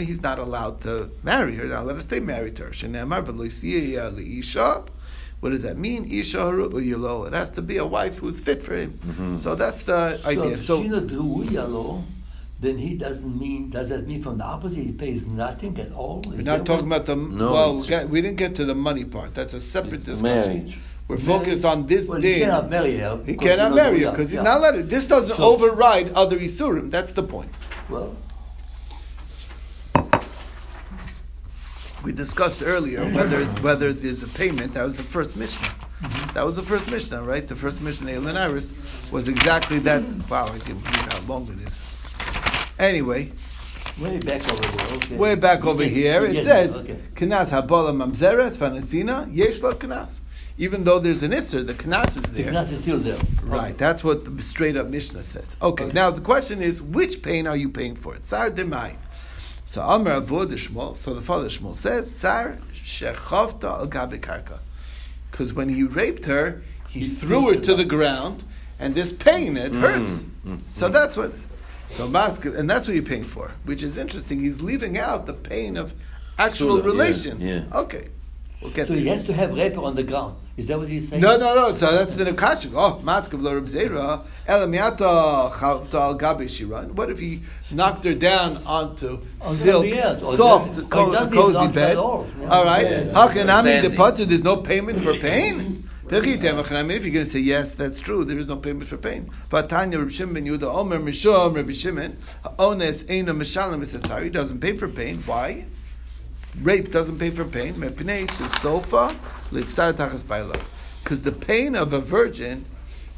he's 0.00 0.22
not 0.22 0.38
allowed 0.38 0.80
to 0.82 1.10
marry 1.22 1.54
her. 1.56 1.64
Now 1.66 1.82
let 1.82 1.96
us 1.96 2.04
stay 2.04 2.20
married 2.20 2.56
to 2.56 2.64
her. 2.64 2.70
Shenemar 2.70 3.24
B'Loisiya 3.24 4.10
Leisha. 4.16 4.86
What 5.40 5.50
does 5.50 5.62
that 5.62 5.76
mean? 5.76 6.04
Isha 6.10 6.38
Uyalo. 6.38 7.26
It 7.26 7.32
has 7.32 7.50
to 7.50 7.62
be 7.62 7.76
a 7.78 7.84
wife 7.84 8.18
who's 8.18 8.38
fit 8.38 8.62
for 8.62 8.76
him. 8.76 8.92
Mm-hmm. 9.04 9.36
So 9.36 9.56
that's 9.56 9.82
the 9.82 10.20
idea. 10.24 10.56
So, 10.56 10.64
So, 10.64 10.78
if 10.78 10.82
she 10.84 10.88
not 10.88 11.02
ruya 11.08 12.04
then 12.60 12.78
he 12.78 12.94
doesn't 12.96 13.38
mean. 13.40 13.70
Does 13.70 13.88
that 13.88 14.06
mean 14.06 14.22
from 14.22 14.38
the 14.38 14.44
opposite? 14.44 14.78
He 14.84 14.92
pays 14.92 15.26
nothing 15.26 15.76
at 15.80 15.90
all. 15.92 16.22
we're 16.24 16.42
not 16.42 16.64
talking 16.64 16.86
about 16.86 17.06
the 17.06 17.16
No, 17.16 17.50
well. 17.50 17.74
We, 17.74 17.80
got, 17.80 17.88
just- 17.88 18.08
we 18.08 18.20
didn't 18.22 18.36
get 18.36 18.54
to 18.54 18.64
the 18.64 18.76
money 18.76 19.04
part. 19.04 19.34
That's 19.34 19.52
a 19.52 19.60
separate 19.60 19.94
It's 19.94 20.04
discussion. 20.04 20.54
marriage. 20.58 20.78
We're 21.08 21.18
focused 21.18 21.64
on 21.64 21.86
this 21.86 22.08
well, 22.08 22.20
day. 22.20 22.34
He 22.34 22.40
cannot 22.40 22.70
marry 22.70 22.96
her. 22.98 23.16
He 23.18 23.32
because 23.32 23.48
cannot 23.48 23.68
not 23.70 23.76
marry 23.76 24.00
her 24.02 24.10
because 24.12 24.30
he's 24.30 24.36
Yeah. 24.36 24.42
not 24.42 24.58
allowed. 24.58 24.88
This 24.88 25.06
doesn't 25.06 25.36
So- 25.36 25.42
override 25.42 26.12
other 26.14 26.38
isurim. 26.38 26.90
That's 26.90 27.12
the 27.12 27.22
point. 27.22 27.50
Well, 27.88 28.16
We 32.04 32.10
discussed 32.12 32.62
earlier 32.64 33.04
whether 33.12 33.44
whether 33.62 33.92
there's 33.92 34.24
a 34.24 34.28
payment. 34.28 34.74
That 34.74 34.84
was 34.84 34.96
the 34.96 35.04
first 35.04 35.36
Mishnah. 35.36 35.68
Mm-hmm. 35.68 36.34
That 36.34 36.44
was 36.44 36.56
the 36.56 36.62
first 36.62 36.90
Mishnah, 36.90 37.22
right? 37.22 37.46
The 37.46 37.54
first 37.54 37.80
Mishnah, 37.80 38.10
Elin 38.10 38.36
Iris, 38.36 38.74
was 39.12 39.28
exactly 39.28 39.78
that. 39.80 40.02
Wow, 40.28 40.46
I 40.46 40.58
can't 40.58 40.82
believe 40.82 41.12
how 41.12 41.20
long 41.28 41.46
it 41.54 41.68
is. 41.68 41.80
Anyway, 42.76 43.30
way 44.00 44.18
back 44.18 44.42
over 44.50 44.76
there. 44.76 44.96
Okay. 44.96 45.16
way 45.16 45.34
back 45.36 45.64
over 45.64 45.84
here, 45.84 46.24
it 46.24 46.42
says. 46.44 46.72
"Knas 47.14 47.50
habala 47.50 47.92
mamzeres 47.94 48.56
vanasina 48.56 49.28
yesh 49.32 49.62
lo 49.62 49.72
knas." 49.74 50.18
Even 50.58 50.84
though 50.84 50.98
there's 50.98 51.22
an 51.22 51.32
Isser, 51.32 51.66
the 51.66 51.74
Knas 51.74 52.08
is 52.16 52.22
The 52.22 52.42
there. 52.42 52.52
knas 52.52 52.70
is 52.72 52.80
still 52.80 52.98
there. 52.98 53.18
Right, 53.44 53.76
that's 53.76 54.04
what 54.04 54.36
the 54.36 54.42
straight 54.42 54.76
up 54.76 54.88
Mishnah 54.88 55.22
says. 55.24 55.46
Okay, 55.60 55.84
Okay. 55.84 55.92
now 55.94 56.10
the 56.10 56.20
question 56.20 56.62
is, 56.62 56.80
which 56.82 57.22
pain 57.22 57.46
are 57.46 57.56
you 57.56 57.68
paying 57.68 57.96
for? 57.96 58.16
Tsar 58.18 58.50
demai. 58.50 58.94
So 59.64 59.80
Amar 59.82 60.20
Avod 60.20 60.50
Shmuel, 60.52 60.96
so 60.96 61.14
the 61.14 61.20
father 61.22 61.46
Shmuel 61.48 61.74
says, 61.74 62.10
Tsar 62.14 62.58
shechavta 62.74 63.64
al 63.64 63.88
gabekarka. 63.88 64.58
Because 65.30 65.52
when 65.54 65.68
he 65.70 65.82
raped 65.82 66.26
her, 66.26 66.62
he, 66.88 67.00
He 67.00 67.08
threw 67.08 67.48
her 67.48 67.54
to 67.60 67.74
the 67.74 67.84
ground, 67.86 68.44
and 68.78 68.94
this 68.94 69.12
pain, 69.12 69.56
it 69.56 69.72
hurts. 69.72 70.24
mm, 70.46 70.58
So 70.68 70.88
that's 70.90 71.16
what, 71.16 71.32
so 71.88 72.06
mask, 72.06 72.44
and 72.44 72.68
that's 72.68 72.86
what 72.86 72.94
you're 72.94 73.02
paying 73.04 73.24
for, 73.24 73.52
which 73.64 73.82
is 73.82 73.96
interesting. 73.96 74.40
He's 74.40 74.60
leaving 74.60 74.98
out 74.98 75.24
the 75.26 75.32
pain 75.32 75.76
of 75.78 75.94
actual 76.38 76.76
Sula, 76.76 76.82
yeah, 76.82 76.86
relations. 76.86 77.42
yeah. 77.42 77.62
Okay, 77.82 78.08
we'll 78.62 78.72
get 78.72 78.88
So 78.88 78.94
he 78.94 79.06
has 79.08 79.24
to 79.24 79.32
have 79.32 79.54
raper 79.56 79.80
on 79.80 79.94
the 79.94 80.02
ground. 80.02 80.36
Is 80.56 80.68
that 80.68 80.78
what 80.78 80.88
he's 80.88 81.08
saying? 81.08 81.22
No, 81.22 81.38
no, 81.38 81.54
no. 81.54 81.74
So 81.74 81.90
that's 81.92 82.14
the 82.14 82.24
Nekashik. 82.24 82.72
Oh, 82.74 83.00
mask 83.00 83.32
of 83.32 83.40
Lorab 83.40 83.70
Zera. 83.70 84.24
Elamiata 84.46 85.50
chavta 85.52 85.94
al 85.94 86.18
gabi 86.18 86.44
shiran. 86.44 86.92
What 86.92 87.10
if 87.10 87.18
he 87.18 87.42
knocked 87.70 88.04
her 88.04 88.14
down 88.14 88.58
onto 88.64 89.20
oh, 89.40 89.48
On 89.48 89.54
silk, 89.54 89.86
something 89.86 90.00
oh, 90.22 90.36
soft, 90.36 90.76
does- 90.76 90.84
co- 90.90 91.30
cozy 91.30 91.72
bed? 91.72 91.96
all, 91.96 92.26
yeah. 92.38 92.48
All 92.48 92.64
right. 92.64 92.90
Yeah. 92.90 93.12
How 93.14 93.28
can 93.28 93.48
I 93.48 93.62
mean 93.62 93.76
the 93.76 93.80
Standing. 93.80 93.96
potter? 93.96 94.24
There's 94.26 94.44
no 94.44 94.58
payment 94.58 95.00
for 95.00 95.14
pain. 95.14 95.88
I 96.12 96.20
mean, 96.20 96.90
if 96.90 97.04
you're 97.04 97.14
going 97.14 97.24
to 97.24 97.24
say 97.24 97.38
yes, 97.38 97.74
that's 97.74 97.98
true. 97.98 98.22
There 98.22 98.38
is 98.38 98.46
no 98.46 98.56
payment 98.56 98.86
for 98.86 98.98
pain. 98.98 99.30
But 99.48 99.70
Tanya 99.70 99.98
Reb 99.98 100.10
Shimon 100.10 100.34
ben 100.34 100.44
Yehuda 100.44 100.64
Omer 100.64 100.98
Mishum 100.98 101.56
Rabbi 101.56 101.72
Shimon 101.72 102.18
Ones 102.58 103.04
Eino 103.04 103.34
Mishalim 103.34 103.80
Misatzari 103.80 104.30
doesn't 104.30 104.60
pay 104.60 104.76
for 104.76 104.88
pain. 104.88 105.22
Why? 105.24 105.64
Rape 106.60 106.90
doesn't 106.90 107.18
pay 107.18 107.30
for 107.30 107.44
pain. 107.44 107.74
Mepnei 107.74 108.30
sofa 108.60 109.16
litztar 109.50 109.92
tachas 109.94 110.26
baila. 110.26 110.56
Because 111.02 111.22
the 111.22 111.32
pain 111.32 111.74
of 111.74 111.92
a 111.92 112.00
virgin, 112.00 112.64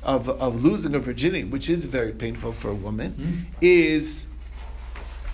of, 0.03 0.29
of 0.29 0.63
losing 0.65 0.95
a 0.95 0.99
virginity, 1.01 1.45
which 1.45 1.69
is 1.69 1.85
very 1.85 2.13
painful 2.13 2.53
for 2.53 2.71
a 2.71 2.75
woman, 2.75 3.13
Hmm? 3.13 3.57
is 3.61 4.27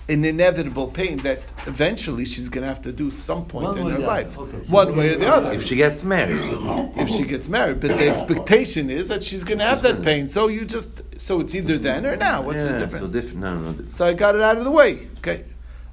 an 0.09 0.25
inevitable 0.25 0.87
pain 0.87 1.17
that 1.19 1.39
eventually 1.67 2.25
she's 2.25 2.49
going 2.49 2.63
to 2.63 2.67
have 2.67 2.81
to 2.81 2.91
do 2.91 3.09
some 3.11 3.45
point 3.45 3.67
One 3.67 3.77
in 3.77 3.89
her 3.91 3.99
life. 3.99 4.37
Okay. 4.37 4.57
one 4.67 4.97
way 4.97 5.13
or 5.13 5.17
the 5.17 5.29
other. 5.31 5.53
If 5.53 5.63
she 5.63 5.75
gets 5.77 6.03
married, 6.03 6.41
if 6.97 7.07
she 7.09 7.23
gets 7.23 7.47
married, 7.47 7.79
but 7.79 7.91
the 7.91 8.09
expectation 8.09 8.89
is 8.89 9.07
that 9.07 9.23
she's 9.23 9.43
going 9.45 9.59
to 9.59 9.63
have 9.65 9.83
that 9.83 10.01
pain. 10.01 10.27
So 10.27 10.47
you 10.49 10.65
just 10.65 11.19
so 11.19 11.39
it's 11.39 11.53
either 11.55 11.77
then 11.77 12.05
or 12.05 12.17
now. 12.17 12.41
What's 12.41 12.57
yeah, 12.63 12.73
the 12.73 12.79
difference? 12.79 13.13
So 13.13 13.21
different. 13.21 13.39
No, 13.39 13.57
no. 13.59 13.69
different. 13.71 13.91
So 13.93 14.05
I 14.07 14.13
got 14.13 14.35
it 14.35 14.41
out 14.41 14.57
of 14.57 14.65
the 14.65 14.71
way. 14.71 15.07
Okay. 15.19 15.45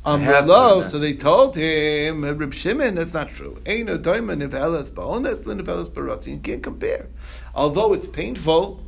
Um, 0.09 0.21
have 0.23 0.47
low, 0.47 0.83
so 0.83 0.99
they 0.99 1.13
told 1.15 1.55
him, 1.57 2.25
Reb 2.25 2.53
Shimon, 2.55 2.95
that's 2.95 3.13
not 3.13 3.29
true. 3.29 3.61
Ain't 3.67 3.87
no 3.87 3.99
diamond 3.99 4.43
if 4.43 4.53
Elas 4.53 4.91
ba'ones, 4.91 5.45
lin 5.47 5.61
if 5.61 5.67
ba'rotzi. 5.67 6.29
You 6.29 6.39
can't 6.39 6.63
compare. 6.63 7.09
Although 7.55 7.93
it's 7.93 8.07
painful, 8.07 8.83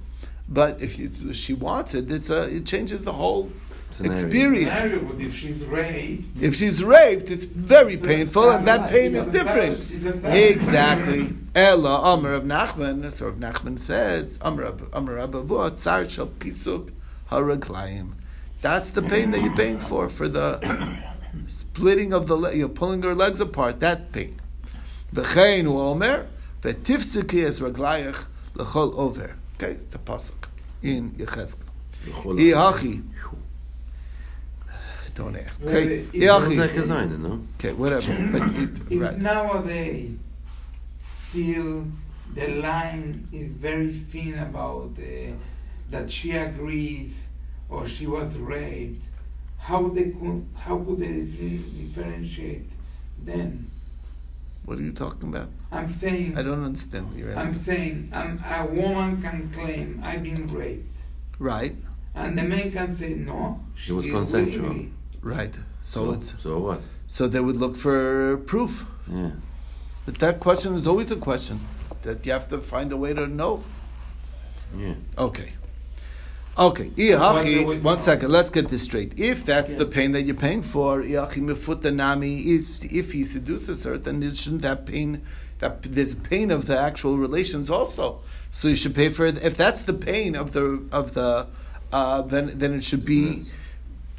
but 0.49 0.81
if 0.81 0.99
it's, 0.99 1.25
she 1.37 1.53
wants 1.53 1.95
it, 1.95 2.11
it's 2.11 2.31
a, 2.31 2.43
it 2.57 2.65
changes 2.67 3.05
the 3.05 3.13
whole 3.13 3.51
Scenario. 3.91 4.19
experience. 4.19 4.71
Scenario, 4.71 5.01
but 5.05 5.21
if 5.21 5.35
she's 5.35 5.63
raped, 5.65 6.43
If 6.43 6.55
she's 6.57 6.83
raped, 6.83 7.31
it's 7.31 7.45
very 7.45 7.97
painful, 7.97 8.49
and 8.51 8.67
that 8.69 8.89
pain 8.91 9.15
is 9.15 9.27
different. 9.27 9.79
fact- 9.79 9.91
it's 9.91 10.05
a 10.07 10.13
fact. 10.13 10.37
Exactly. 10.37 11.37
Ella 11.55 12.01
Amr 12.03 12.33
of 12.33 12.45
Nachman, 12.45 13.11
so 13.13 13.27
Rav 13.29 13.35
Nachman 13.37 13.79
says, 13.79 14.39
Amr 14.41 14.63
of 14.63 14.95
Amr 14.95 15.19
Tsar 15.77 16.09
shel 16.09 16.29
pisuk 16.29 16.91
haraglayim. 17.31 18.13
That's 18.63 18.91
the 18.91 19.03
pain 19.03 19.31
that 19.33 19.41
you're 19.43 19.57
paying 19.57 19.81
for, 19.81 20.09
for 20.09 20.29
the 20.29 20.59
splitting 21.49 22.13
of 22.13 22.27
the 22.27 22.37
leg, 22.37 22.57
you're 22.57 22.69
pulling 22.69 23.03
her 23.03 23.15
legs 23.15 23.41
apart, 23.41 23.81
that 23.81 24.13
pain. 24.13 24.41
V'chein 25.15 25.65
hu 25.65 25.79
omer, 25.79 26.27
v'tifsiki 26.63 27.45
es 27.45 27.61
raglayach 27.61 28.27
l'chol 28.55 28.95
over. 28.95 29.37
Okay, 29.57 29.73
it's 29.73 29.85
the 29.85 29.99
pasuk 29.99 30.49
in 30.83 31.11
Yechezkel. 31.13 31.57
Iachi. 32.07 33.03
Don't 35.15 35.37
ask. 35.37 35.61
Well, 35.63 35.77
Okay, 35.77 35.99
it- 35.99 36.13
Iachi. 36.13 36.59
a 36.83 36.87
sign, 36.87 37.23
no? 37.23 37.45
Okay, 37.59 37.73
whatever. 37.73 38.29
But 38.33 38.43
it, 38.57 38.71
if 38.91 39.01
right. 39.03 39.19
nowadays 39.19 40.17
still 41.29 41.87
the 42.35 42.47
line 42.63 43.29
is 43.33 43.49
very 43.49 43.93
thin 43.93 44.39
about 44.39 44.93
uh, 44.99 45.33
that 45.91 46.11
she 46.11 46.33
agrees 46.33 47.27
or 47.69 47.87
she 47.87 48.07
was 48.07 48.37
raped, 48.39 49.03
how 49.61 49.89
they 49.89 50.11
could 50.11 50.47
how 50.57 50.79
could 50.79 50.99
they 50.99 51.23
differentiate 51.83 52.69
then? 53.25 53.71
What 54.65 54.79
are 54.79 54.83
you 54.83 54.93
talking 54.93 55.29
about? 55.29 55.49
I'm 55.73 55.93
saying 55.95 56.37
I 56.39 56.43
don't 56.43 56.65
understand 56.65 57.09
what 57.09 57.17
you're 57.19 57.33
I'm 57.33 57.49
asking. 57.49 57.63
saying 57.63 58.11
um, 58.13 58.43
a 58.45 58.67
woman 58.67 59.21
can 59.23 59.51
claim 59.53 60.01
I've 60.03 60.23
been 60.23 60.47
raped, 60.53 60.97
Right, 61.39 61.77
and 62.15 62.37
the 62.39 62.43
man 62.43 62.71
can 62.73 62.95
say 62.95 63.15
no. 63.15 63.61
She 63.75 63.93
was 63.93 64.07
consensual. 64.07 64.69
willingly." 64.69 64.93
right. 65.23 65.55
So, 65.83 66.13
it's 66.13 66.35
so 66.43 66.59
what? 66.59 66.81
so 67.07 67.27
they 67.27 67.41
would 67.41 67.57
look 67.57 67.75
for 67.77 68.37
proof. 68.47 68.85
Yeah. 69.11 69.31
But 70.07 70.19
that 70.19 70.39
question 70.41 70.75
is 70.75 70.87
always 70.87 71.11
a 71.11 71.17
question 71.17 71.61
that 72.03 72.25
you 72.27 72.33
have 72.33 72.49
to 72.49 72.59
find 72.59 72.93
a 72.93 72.97
way 72.97 73.13
to 73.15 73.27
know. 73.27 73.65
Yeah. 74.77 74.95
Okay. 75.19 75.53
Okay. 76.61 76.89
What's 76.89 76.97
the 76.97 77.05
way 77.05 77.17
Iachi, 77.17 77.59
to 77.61 77.81
one 77.81 77.99
know? 77.99 78.05
second, 78.05 78.31
let's 78.31 78.51
get 78.51 78.69
this 78.69 78.83
straight. 78.83 79.19
If 79.19 79.47
that's 79.47 79.73
Yeah. 79.73 79.79
the 79.79 79.87
pain 79.87 80.13
that 80.13 80.23
you're 80.23 80.37
paying 80.37 80.63
for, 80.63 81.01
Iachi 81.01 81.41
mefuta 81.41 81.93
nami, 81.95 82.41
if, 82.41 82.85
if 82.85 83.13
he 83.13 83.25
seduces 83.25 83.85
her, 83.85 83.97
then 83.97 84.23
it 84.23 84.37
shouldn't 84.37 84.61
that 84.63 84.85
pain, 84.85 85.23
that 85.61 85.83
there's 85.83 86.15
pain 86.15 86.51
of 86.51 86.67
the 86.67 86.79
actual 86.79 87.17
relations 87.17 87.71
also. 87.71 88.21
So 88.51 88.69
you 88.69 88.75
should 88.75 88.95
pay 88.95 89.09
for 89.09 89.25
it. 89.25 89.43
If 89.43 89.57
that's 89.57 89.83
the 89.83 89.95
pain 89.95 90.37
of 90.37 90.53
the, 90.53 90.83
of 90.93 91.15
the, 91.15 91.47
uh, 91.95 92.23
then, 92.23 92.51
then 92.55 92.75
it 92.75 92.85
should 92.85 93.07
be, 93.07 93.45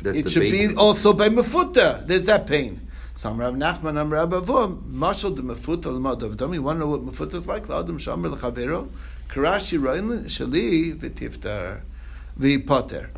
That's 0.01 0.17
it 0.17 0.31
should 0.31 0.39
base 0.39 0.71
be 0.71 0.75
also 0.75 1.13
by 1.13 1.29
mefuta. 1.29 2.07
There's 2.07 2.25
that 2.25 2.47
pain. 2.47 2.87
Some 3.13 3.37
Rav 3.39 3.53
Nachman, 3.53 3.99
Am 3.99 4.11
Rav 4.11 4.29
Avum, 4.31 4.81
Mashal 4.91 5.35
de 5.35 5.43
mefuta 5.43 5.93
l'mad 5.93 6.23
of 6.23 6.37
dom. 6.37 6.55
You 6.55 6.63
want 6.63 6.77
to 6.77 6.79
know 6.79 6.87
what 6.87 7.01
mefuta 7.01 7.35
is 7.35 7.45
like? 7.45 7.69
L'adam 7.69 7.99
shamer 7.99 8.31
l'chavero, 8.31 8.89
karashi 9.29 9.79
roin 9.79 10.25
shali 10.25 10.95
v'tiftar 10.97 11.81
v'poter. 12.39 13.09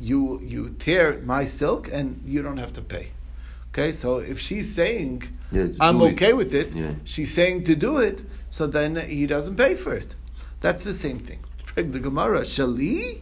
You 0.00 0.40
you 0.42 0.70
tear 0.78 1.20
my 1.24 1.44
silk 1.46 1.88
and 1.92 2.20
you 2.26 2.42
don't 2.42 2.58
have 2.58 2.72
to 2.74 2.82
pay. 2.82 3.10
Okay, 3.72 3.92
so 3.92 4.18
if 4.18 4.38
she's 4.38 4.74
saying 4.74 5.22
Yeah, 5.52 5.68
I'm 5.80 5.98
do 5.98 6.06
it. 6.06 6.12
okay 6.12 6.32
with 6.32 6.52
it, 6.54 6.74
Yeah. 6.74 6.94
she's 7.04 7.32
saying 7.32 7.64
to 7.64 7.74
do 7.76 7.98
it, 7.98 8.22
so 8.50 8.66
then 8.66 8.96
he 8.96 9.26
doesn't 9.26 9.56
pay 9.56 9.74
for 9.76 9.94
it. 9.94 10.14
That's 10.60 10.82
the 10.84 10.92
same 10.92 11.18
thing. 11.18 11.38
The 11.76 12.00
Gemara, 12.00 12.40
Shali, 12.42 13.20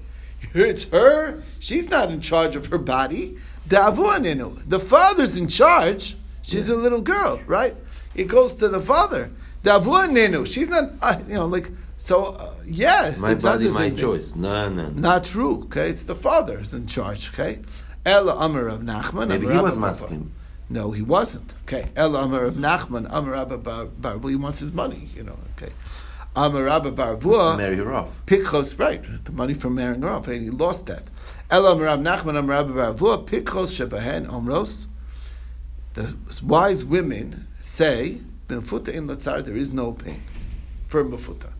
it's 0.54 0.84
her. 0.90 1.42
She's 1.60 1.88
not 1.90 2.10
in 2.10 2.20
charge 2.22 2.56
of 2.56 2.66
her 2.66 2.78
body. 2.78 3.36
The 3.68 4.80
father's 4.80 5.36
in 5.36 5.48
charge. 5.48 6.16
She's 6.42 6.68
a 6.70 6.74
little 6.74 7.02
girl, 7.02 7.40
right? 7.46 7.76
It 8.14 8.26
goes 8.28 8.54
to 8.56 8.68
the 8.68 8.80
father. 8.80 9.30
She's 9.62 10.68
not. 10.70 10.84
Uh, 11.02 11.20
you 11.28 11.34
know, 11.34 11.46
like 11.46 11.70
so. 11.98 12.24
Uh, 12.24 12.54
yeah, 12.64 13.14
My 13.18 13.32
it's 13.32 13.44
not 13.44 13.58
body, 13.58 13.70
my 13.70 13.90
choice. 13.90 14.34
No, 14.34 14.68
no. 14.70 14.88
no. 14.88 14.88
Not 14.88 15.24
true. 15.24 15.64
Okay, 15.64 15.90
it's 15.90 16.04
the 16.04 16.14
father 16.16 16.58
who's 16.58 16.72
in 16.72 16.86
charge. 16.86 17.28
Okay, 17.34 17.60
Ella 18.06 18.34
Amar 18.38 18.68
of 18.68 18.80
Nachman. 18.80 19.28
Maybe 19.28 19.46
he 19.48 19.58
was 19.58 19.76
masking. 19.76 20.32
no, 20.70 20.92
he 20.92 21.02
wasn't. 21.02 21.52
Okay. 21.64 21.90
El 21.96 22.16
Amar 22.16 22.44
of 22.44 22.54
Nachman, 22.54 23.06
Amar 23.10 23.34
Abba 23.34 23.58
Bar, 23.58 23.84
Bar, 23.86 24.18
he 24.28 24.36
wants 24.36 24.58
his 24.60 24.72
money, 24.72 25.08
you 25.14 25.22
know. 25.22 25.38
Okay. 25.56 25.72
Amar 26.36 26.68
Abba 26.68 26.92
Bar 26.92 27.16
Vua, 27.16 27.56
Marry 27.56 27.76
her 27.76 27.92
off. 27.92 28.24
Pikchos, 28.26 28.78
right, 28.78 29.02
the 29.24 29.32
money 29.32 29.54
from 29.54 29.74
marrying 29.74 30.02
her 30.02 30.08
off, 30.10 30.28
and 30.28 30.42
he 30.42 30.50
lost 30.50 30.86
that. 30.86 31.04
El 31.50 31.66
Amar 31.66 31.88
Ab 31.88 32.00
Nachman, 32.00 32.38
Amar 32.38 32.56
Abba 32.56 32.72
Bar 32.74 32.94
Vua, 32.94 33.26
Pikchos 33.26 33.70
Shebahen 33.76 34.26
Omros. 34.26 34.86
The 35.94 36.14
wise 36.44 36.84
women 36.84 37.46
say, 37.60 38.20
Benfuta 38.46 38.88
in 38.88 39.08
Latzar, 39.08 39.44
there 39.44 39.56
is 39.56 39.72
no 39.72 39.92
pain 39.92 40.22
for 40.86 41.04
Mefuta. 41.04 41.50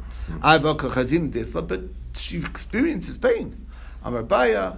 Avoka 0.41 0.91
Chazin 0.91 1.31
Disla, 1.33 1.67
but 1.67 1.81
she 2.15 2.39
experiences 2.39 3.19
pain. 3.19 3.67
Amar 4.05 4.23
Baya, 4.23 4.75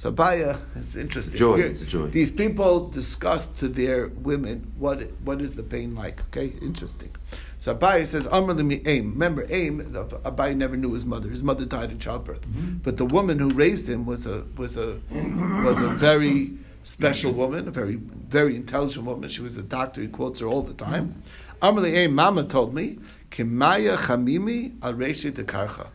so 0.00 0.10
Baya, 0.10 0.56
it's 0.76 0.96
interesting. 0.96 1.36
Joy, 1.36 1.56
Here, 1.56 1.66
it's 1.66 1.82
joy. 1.82 2.06
These 2.06 2.32
people 2.32 2.88
discuss 2.88 3.46
to 3.46 3.68
their 3.68 4.08
women 4.08 4.72
what 4.78 5.02
what 5.24 5.42
is 5.42 5.56
the 5.56 5.62
pain 5.62 5.94
like. 5.94 6.22
Okay, 6.28 6.54
interesting. 6.62 7.10
So 7.58 7.74
Abai 7.74 8.06
says, 8.06 8.26
Amr 8.26 8.54
limi 8.54 8.80
aim. 8.88 9.12
Remember, 9.12 9.46
aim. 9.50 9.80
Abai 9.92 10.56
never 10.56 10.78
knew 10.78 10.94
his 10.94 11.04
mother. 11.04 11.28
His 11.28 11.42
mother 11.42 11.66
died 11.66 11.90
in 11.90 11.98
childbirth, 11.98 12.40
mm-hmm. 12.40 12.78
but 12.78 12.96
the 12.96 13.04
woman 13.04 13.38
who 13.38 13.50
raised 13.50 13.86
him 13.90 14.06
was 14.06 14.24
a 14.24 14.44
was 14.56 14.78
a 14.78 15.00
was 15.64 15.80
a 15.80 15.90
very 15.90 16.52
special 16.82 17.32
woman, 17.32 17.68
a 17.68 17.70
very 17.70 17.96
very 17.96 18.56
intelligent 18.56 19.04
woman. 19.04 19.28
She 19.28 19.42
was 19.42 19.58
a 19.58 19.62
doctor. 19.62 20.00
He 20.00 20.08
quotes 20.08 20.40
her 20.40 20.46
all 20.46 20.62
the 20.62 20.72
time. 20.72 21.08
Mm-hmm. 21.08 21.64
Amr 21.66 21.80
li 21.82 21.94
aim. 21.94 22.14
Mama 22.14 22.44
told 22.44 22.72
me, 22.72 22.98
Kimaya 23.30 23.96
chamimi 23.96 24.74
al 24.82 24.94
reshi 24.94 25.30
karcha. 25.32 25.88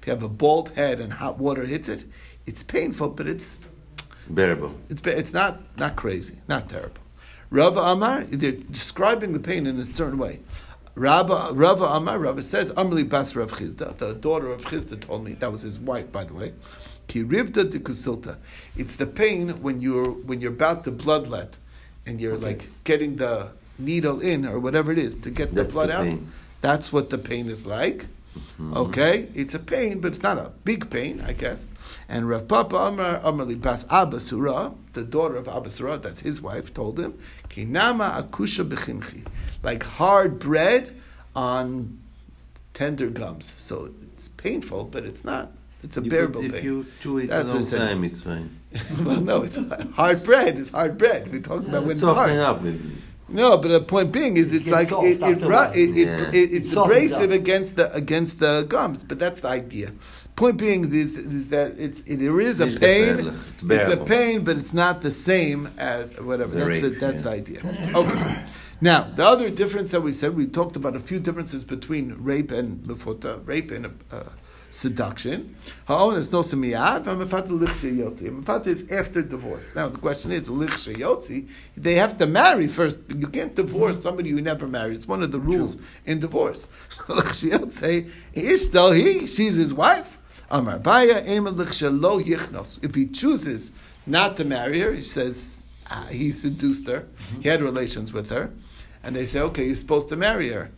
If 0.00 0.06
you 0.06 0.12
have 0.12 0.22
a 0.22 0.28
bald 0.28 0.70
head 0.70 1.00
and 1.00 1.12
hot 1.12 1.38
water 1.38 1.64
hits 1.64 1.88
it, 1.88 2.04
it's 2.46 2.62
painful, 2.62 3.10
but 3.10 3.26
it's 3.26 3.58
Bearable. 4.28 4.78
it's 4.88 5.02
it's 5.06 5.32
not 5.32 5.60
not 5.78 5.96
crazy, 5.96 6.36
not 6.48 6.68
terrible. 6.68 7.02
Rav 7.50 7.76
Amar, 7.76 8.24
they're 8.24 8.52
describing 8.52 9.32
the 9.32 9.40
pain 9.40 9.66
in 9.66 9.78
a 9.78 9.84
certain 9.84 10.18
way. 10.18 10.40
Rabba, 10.94 11.50
Rava 11.52 11.84
Amar, 11.84 12.18
Rava 12.18 12.42
says, 12.42 12.70
Amli 12.72 13.08
Bas 13.08 13.34
Rav 13.34 13.52
Chisda, 13.52 13.96
the 13.96 14.14
daughter 14.14 14.50
of 14.50 14.62
Chisda 14.62 15.00
told 15.00 15.24
me, 15.24 15.32
that 15.34 15.50
was 15.50 15.62
his 15.62 15.78
wife, 15.78 16.10
by 16.10 16.24
the 16.24 16.34
way, 16.34 16.52
Ki 17.06 17.22
Rivda 17.22 17.70
de 17.70 17.78
Kusilta. 17.78 18.36
It's 18.76 18.96
the 18.96 19.06
pain 19.06 19.62
when 19.62 19.80
you're, 19.80 20.10
when 20.10 20.40
you're 20.40 20.52
about 20.52 20.84
to 20.84 20.92
bloodlet, 20.92 21.52
and 22.06 22.20
you're 22.20 22.36
like 22.36 22.68
getting 22.84 23.16
the 23.16 23.48
needle 23.78 24.20
in, 24.20 24.44
or 24.44 24.58
whatever 24.58 24.90
it 24.90 24.98
is, 24.98 25.16
to 25.16 25.30
get 25.30 25.54
the 25.54 25.64
blood 25.64 25.90
the 25.90 25.96
out. 25.96 26.06
pain. 26.06 26.32
That's 26.60 26.92
what 26.92 27.10
the 27.10 27.18
pain 27.18 27.48
is 27.48 27.64
like. 27.66 28.06
Mm-hmm. 28.36 28.76
Okay, 28.76 29.28
it's 29.34 29.54
a 29.54 29.58
pain, 29.58 30.00
but 30.00 30.12
it's 30.12 30.22
not 30.22 30.38
a 30.38 30.52
big 30.64 30.88
pain, 30.90 31.20
I 31.26 31.32
guess. 31.32 31.66
And 32.08 32.28
Rav 32.28 32.46
Papa 32.46 32.76
Amar 32.76 33.18
Amarli 33.20 33.60
Bas 33.60 33.84
Abasura, 33.84 34.74
the 34.92 35.02
daughter 35.02 35.36
of 35.36 35.46
Abasura, 35.46 36.00
that's 36.00 36.20
his 36.20 36.40
wife, 36.40 36.72
told 36.72 37.00
him, 37.00 37.18
Kinama 37.48 38.12
akusha 38.22 38.64
bechimchi, 38.68 39.26
like 39.62 39.82
hard 39.82 40.38
bread 40.38 40.94
on 41.34 41.98
tender 42.72 43.08
gums. 43.08 43.54
So 43.58 43.90
it's 44.02 44.28
painful, 44.28 44.84
but 44.84 45.04
it's 45.04 45.24
not. 45.24 45.52
It's 45.82 45.96
a 45.96 46.02
You 46.02 46.10
bearable 46.10 46.44
if 46.44 46.52
pain. 46.52 46.64
you 46.64 46.86
chew 47.00 47.18
it 47.18 47.28
That's 47.28 47.50
a 47.52 47.54
long 47.54 47.64
time, 47.66 48.04
it's 48.04 48.20
fine. 48.22 48.60
well, 49.00 49.20
no, 49.20 49.42
it's 49.42 49.56
hard 49.94 50.22
bread. 50.22 50.58
It's 50.58 50.70
hard 50.70 50.98
bread. 50.98 51.32
We're 51.32 51.40
talking 51.40 51.68
about 51.70 51.82
when 51.82 51.92
it's 51.92 52.02
hard. 52.02 52.36
up. 52.38 52.62
maybe. 52.62 52.92
No, 53.30 53.56
but 53.58 53.68
the 53.68 53.80
point 53.80 54.12
being 54.12 54.36
is, 54.36 54.54
it's 54.54 54.68
gets 54.68 54.90
like 54.90 55.04
it, 55.04 55.22
it, 55.22 55.22
after 55.22 55.44
a 55.44 55.48
ru- 55.48 55.54
while. 55.54 55.72
it, 55.72 55.90
it, 55.96 55.96
Yeah. 56.06 56.28
it- 56.32 56.52
it's 56.52 56.72
It 56.72 56.78
abrasive 56.78 57.30
up. 57.30 57.36
against 57.36 57.76
the 57.76 57.92
against 57.94 58.40
the 58.40 58.66
gums. 58.68 59.02
But 59.02 59.18
that's 59.18 59.40
the 59.40 59.48
idea. 59.48 59.92
Point 60.36 60.56
being 60.58 60.92
is, 60.94 61.16
is 61.16 61.48
that 61.50 61.74
it's 61.78 62.00
it, 62.06 62.16
there 62.16 62.40
is 62.40 62.60
a 62.60 62.66
pain. 62.66 63.28
It's 63.28 63.62
It's 63.62 63.92
a 63.92 63.96
pain, 63.98 64.44
but 64.44 64.56
it's 64.56 64.72
not 64.72 65.02
the 65.02 65.10
same 65.10 65.68
as 65.78 66.10
whatever. 66.18 66.52
The 66.52 66.58
that's 66.58 66.68
rape, 66.68 66.82
the, 66.82 66.90
that's 66.90 67.16
yeah. 67.16 67.22
the 67.22 67.30
idea. 67.30 67.60
Okay. 67.94 68.36
Now 68.80 69.10
the 69.14 69.24
other 69.26 69.50
difference 69.50 69.90
that 69.90 70.00
we 70.02 70.12
said 70.12 70.34
we 70.34 70.46
talked 70.46 70.76
about 70.76 70.96
a 70.96 71.00
few 71.00 71.20
differences 71.20 71.64
between 71.64 72.16
rape 72.18 72.50
and 72.50 72.82
mefuta, 72.84 73.46
rape 73.46 73.70
and 73.70 73.86
uh, 74.10 74.24
seduction. 74.70 75.56
Ha'onis 75.86 76.32
no 76.32 76.42
semiyad, 76.42 77.04
v'mefata 77.04 77.48
lichshe 77.48 77.96
yotzi. 77.96 78.30
Mefata 78.30 78.66
is 78.68 78.90
after 78.90 79.22
divorce. 79.22 79.64
Now 79.74 79.88
the 79.88 79.98
question 79.98 80.32
is, 80.32 80.48
lichshe 80.48 80.96
yotzi, 80.96 81.48
they 81.76 81.94
have 81.94 82.18
to 82.18 82.26
marry 82.26 82.66
first. 82.66 83.02
You 83.08 83.28
can't 83.28 83.54
divorce 83.54 84.02
somebody 84.02 84.30
you 84.30 84.40
never 84.40 84.66
married. 84.66 84.96
It's 84.96 85.08
one 85.08 85.22
of 85.22 85.32
the 85.32 85.40
rules 85.40 85.76
in 86.06 86.20
divorce. 86.20 86.68
So 86.88 87.04
lichshe 87.04 87.50
yotzi, 87.50 88.10
he 88.32 88.46
is 88.46 88.64
still 88.64 88.92
he, 88.92 89.26
she's 89.26 89.56
his 89.56 89.74
wife. 89.74 90.18
Amar 90.50 90.78
Baya, 90.78 91.22
lichshe 91.24 92.00
lo 92.00 92.20
yichnos. 92.20 92.82
If 92.82 92.94
he 92.94 93.06
chooses 93.06 93.72
not 94.06 94.36
to 94.38 94.44
marry 94.44 94.80
her, 94.80 94.92
he 94.92 95.02
says 95.02 95.60
ah, 95.90 96.06
he 96.10 96.32
seduced 96.32 96.86
her, 96.88 97.06
he 97.40 97.48
had 97.48 97.60
relations 97.60 98.12
with 98.12 98.30
her, 98.30 98.50
and 99.02 99.14
they 99.14 99.26
say, 99.26 99.40
okay, 99.40 99.66
you're 99.66 99.76
supposed 99.76 100.08
to 100.08 100.16
marry 100.16 100.50
her. 100.50 100.70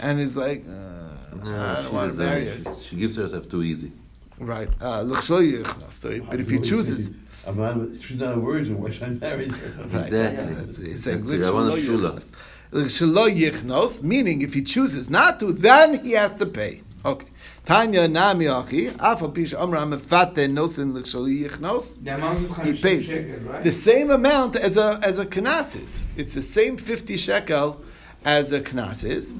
And 0.00 0.18
he's 0.20 0.36
like, 0.36 0.64
uh, 0.66 1.36
No, 1.44 1.64
I 1.64 1.82
don't 1.82 1.92
want 1.92 2.12
to 2.12 2.18
marry 2.18 2.48
her. 2.48 2.74
She 2.82 2.96
gives 2.96 3.16
herself 3.16 3.48
too 3.48 3.62
easy. 3.62 3.92
Right. 4.38 4.68
Uh, 4.80 5.02
l'chshol 5.02 6.28
but 6.30 6.38
if 6.40 6.48
he 6.50 6.60
chooses, 6.60 7.10
I'm 7.46 7.56
not, 7.56 7.76
she's 8.02 8.18
not 8.18 8.36
a 8.36 8.40
virgin. 8.40 8.80
Why 8.80 8.90
should 8.90 9.02
I 9.04 9.10
marry 9.10 9.48
her? 9.48 9.84
right, 9.90 10.04
Exactly. 10.04 10.54
That's, 10.54 10.76
he's 10.76 11.02
saying 11.02 11.24
That's 11.26 11.42
it. 11.42 11.44
I 11.44 11.52
want 11.52 11.70
a 11.70 11.72
l'chshol 11.72 12.00
shula. 12.00 12.12
yichnos. 12.12 12.30
L'chshol 12.72 13.36
yichnos, 13.36 14.02
meaning 14.02 14.42
if 14.42 14.54
he 14.54 14.62
chooses 14.62 15.10
not 15.10 15.40
to, 15.40 15.52
then 15.52 16.04
he 16.04 16.12
has 16.12 16.34
to 16.34 16.46
pay. 16.46 16.82
Okay. 17.04 17.26
Tanya 17.64 18.08
nami 18.08 18.46
achi, 18.46 18.88
afal 18.90 19.34
pish 19.34 19.54
amra 19.54 19.80
mefate 19.80 20.48
nosin 20.48 20.94
l'chshol 20.94 21.28
yichnos. 21.28 22.02
The 22.04 22.64
He 22.64 22.72
pays 22.80 23.06
shekel, 23.06 23.38
right? 23.40 23.64
the 23.64 23.72
same 23.72 24.10
amount 24.10 24.56
as 24.56 24.76
a 24.76 25.00
as 25.02 25.18
a 25.18 25.26
knas 25.26 25.82
is. 25.82 26.00
It's 26.16 26.34
the 26.34 26.42
same 26.42 26.76
fifty 26.76 27.16
shekel 27.16 27.82
as 28.24 28.52
a 28.52 28.60
knas 28.60 29.04
is. 29.04 29.34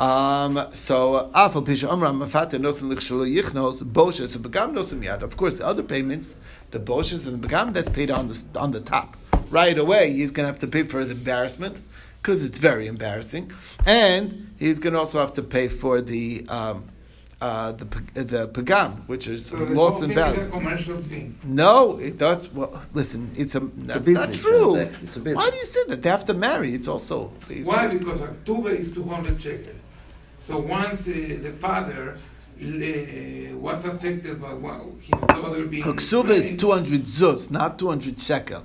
Um, 0.00 0.66
so 0.72 1.30
afal 1.34 1.62
pisha 1.62 1.92
amram 1.92 2.20
mafata 2.20 2.52
nosim 2.58 2.90
l'chshul 2.90 3.30
yichnos 3.30 3.82
boshes 3.82 4.34
and 4.34 4.42
begam 4.42 4.72
nosim 4.72 5.04
yad. 5.04 5.20
Of 5.20 5.36
course, 5.36 5.56
the 5.56 5.66
other 5.66 5.82
payments, 5.82 6.36
the 6.70 6.80
boshes 6.80 7.26
and 7.26 7.42
the 7.42 7.46
begam, 7.46 7.74
that's 7.74 7.90
paid 7.90 8.10
on 8.10 8.28
the 8.28 8.42
on 8.56 8.70
the 8.70 8.80
top 8.80 9.18
right 9.50 9.76
away. 9.76 10.10
He's 10.10 10.30
going 10.30 10.46
to 10.46 10.52
have 10.52 10.60
to 10.60 10.66
pay 10.66 10.84
for 10.84 11.04
the 11.04 11.10
embarrassment 11.10 11.76
because 12.22 12.42
it's 12.42 12.56
very 12.58 12.86
embarrassing, 12.86 13.52
and 13.84 14.54
he's 14.58 14.78
going 14.78 14.94
to 14.94 15.00
also 15.00 15.20
have 15.20 15.34
to 15.34 15.42
pay 15.42 15.68
for 15.68 16.00
the. 16.00 16.46
Um, 16.48 16.84
uh, 17.42 17.72
the 17.72 17.86
the 18.12 18.48
pagam, 18.48 19.08
which 19.08 19.26
is 19.26 19.46
so 19.46 19.56
the 19.56 19.74
loss 19.74 20.02
in 20.02 20.12
value. 20.12 20.42
is 20.42 20.46
a 20.46 20.50
commercial 20.50 20.98
thing. 20.98 21.38
No, 21.42 21.98
it 21.98 22.18
does. 22.18 22.52
Well, 22.52 22.82
listen, 22.92 23.30
it's 23.34 23.54
a 23.54 23.60
that's 23.60 24.06
not 24.06 24.28
business 24.28 24.42
true. 24.42 24.74
transaction. 24.74 25.06
It's 25.06 25.16
a 25.16 25.20
business. 25.20 25.36
Why 25.36 25.50
do 25.50 25.56
you 25.56 25.64
say 25.64 25.80
that? 25.88 26.02
They 26.02 26.10
have 26.10 26.26
to 26.26 26.34
marry. 26.34 26.74
It's 26.74 26.86
also 26.86 27.32
Why? 27.64 27.86
Because 27.86 28.20
October 28.20 28.72
is 28.72 28.92
200 28.92 29.40
shekel. 29.40 29.72
So 30.40 30.58
once 30.58 31.00
uh, 31.06 31.38
the 31.42 31.52
father 31.52 32.18
uh, 32.60 33.56
was 33.56 33.84
affected 33.84 34.40
by 34.40 34.52
one, 34.54 35.00
his 35.00 35.20
daughter 35.20 35.64
being 35.66 35.84
Ksuva 35.84 36.30
is 36.30 36.60
two 36.60 36.70
hundred 36.70 37.02
zuz, 37.04 37.50
not 37.50 37.78
two 37.78 37.88
hundred 37.88 38.20
shekel. 38.20 38.64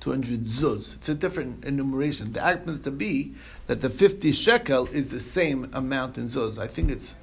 Two 0.00 0.10
hundred 0.10 0.44
zuz. 0.44 0.96
It's 0.96 1.08
a 1.08 1.14
different 1.14 1.64
enumeration. 1.64 2.34
It 2.34 2.40
happens 2.40 2.80
to 2.80 2.90
be 2.90 3.34
that 3.66 3.80
the 3.80 3.90
fifty 3.90 4.32
shekel 4.32 4.86
is 4.88 5.10
the 5.10 5.20
same 5.20 5.68
amount 5.72 6.18
in 6.18 6.28
zuz. 6.28 6.58
I 6.58 6.66
think 6.66 6.90
it's 6.90 7.14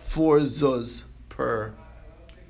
four 0.00 0.40
zuz 0.40 1.02
per 1.28 1.72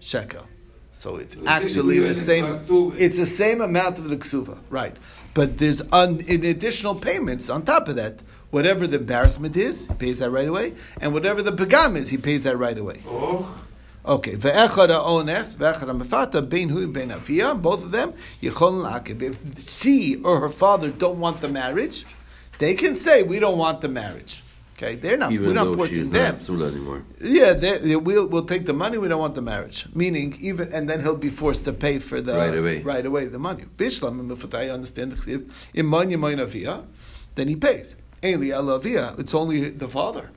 shekel. 0.00 0.46
So 0.92 1.16
it's 1.16 1.36
actually 1.46 2.00
the 2.00 2.14
same. 2.14 2.66
It's 2.98 3.16
the 3.16 3.26
same 3.26 3.60
amount 3.60 3.98
of 3.98 4.08
the 4.10 4.16
ksuva, 4.16 4.58
right? 4.68 4.96
But 5.32 5.58
there's 5.58 5.80
un, 5.92 6.20
in 6.26 6.44
additional 6.44 6.96
payments 6.96 7.48
on 7.48 7.64
top 7.64 7.86
of 7.88 7.96
that. 7.96 8.20
Whatever 8.50 8.86
the 8.86 8.96
embarrassment 8.96 9.56
is, 9.56 9.86
he 9.86 9.94
pays 9.94 10.18
that 10.20 10.30
right 10.30 10.48
away, 10.48 10.74
and 11.00 11.12
whatever 11.12 11.42
the 11.42 11.52
pagam 11.52 11.96
is, 11.96 12.08
he 12.08 12.16
pays 12.16 12.42
that 12.44 12.56
right 12.56 12.78
away. 12.78 13.02
Oh, 13.06 13.62
Okay, 14.06 14.36
ve'echad 14.36 14.88
ha'ones, 14.88 15.54
ve'echad 15.56 15.86
ha'mefata, 15.86 16.48
bein 16.48 16.70
hu 16.70 16.86
bein 16.88 17.08
both 17.60 17.84
of 17.84 17.90
them, 17.90 18.14
yichol 18.42 18.82
la'akev. 18.82 19.20
If 19.20 19.68
she 19.68 20.16
or 20.24 20.40
her 20.40 20.48
father 20.48 20.88
don't 20.90 21.20
want 21.20 21.42
the 21.42 21.48
marriage, 21.48 22.06
they 22.58 22.74
can 22.74 22.96
say, 22.96 23.22
we 23.22 23.38
don't 23.38 23.58
want 23.58 23.82
the 23.82 23.88
marriage. 23.88 24.42
Okay, 24.78 24.94
they're 24.94 25.16
not, 25.16 25.32
Even 25.32 25.48
we're 25.48 25.52
not 25.54 25.74
forcing 25.74 26.08
them. 26.10 26.38
not 26.38 26.68
anymore. 26.72 27.02
Yeah, 27.20 27.52
they, 27.52 27.78
they- 27.78 27.96
we'll, 27.96 28.28
we'll 28.28 28.44
take 28.44 28.64
the 28.64 28.72
money. 28.72 28.96
We 28.96 29.08
don't 29.08 29.18
want 29.20 29.34
the 29.34 29.42
marriage. 29.42 29.86
Meaning, 29.92 30.38
even 30.40 30.72
and 30.72 30.88
then 30.88 31.02
he'll 31.02 31.16
be 31.16 31.30
forced 31.30 31.64
to 31.64 31.72
pay 31.72 31.98
for 31.98 32.20
the 32.20 32.34
Right 32.34 32.56
away. 32.56 32.82
Right 32.82 33.04
away, 33.04 33.24
the 33.24 33.40
money. 33.40 33.64
Bishlam 33.76 34.54
I 34.54 34.68
understand 34.70 35.12
the 35.12 35.16
chsiv. 35.16 35.50
Iman 35.76 36.10
yamayna 36.10 36.42
avia, 36.42 36.84
then 37.34 37.48
he 37.48 37.56
pays. 37.56 37.96
It's 38.22 39.34
only 39.34 39.68
the 39.68 39.88
father. 39.88 40.30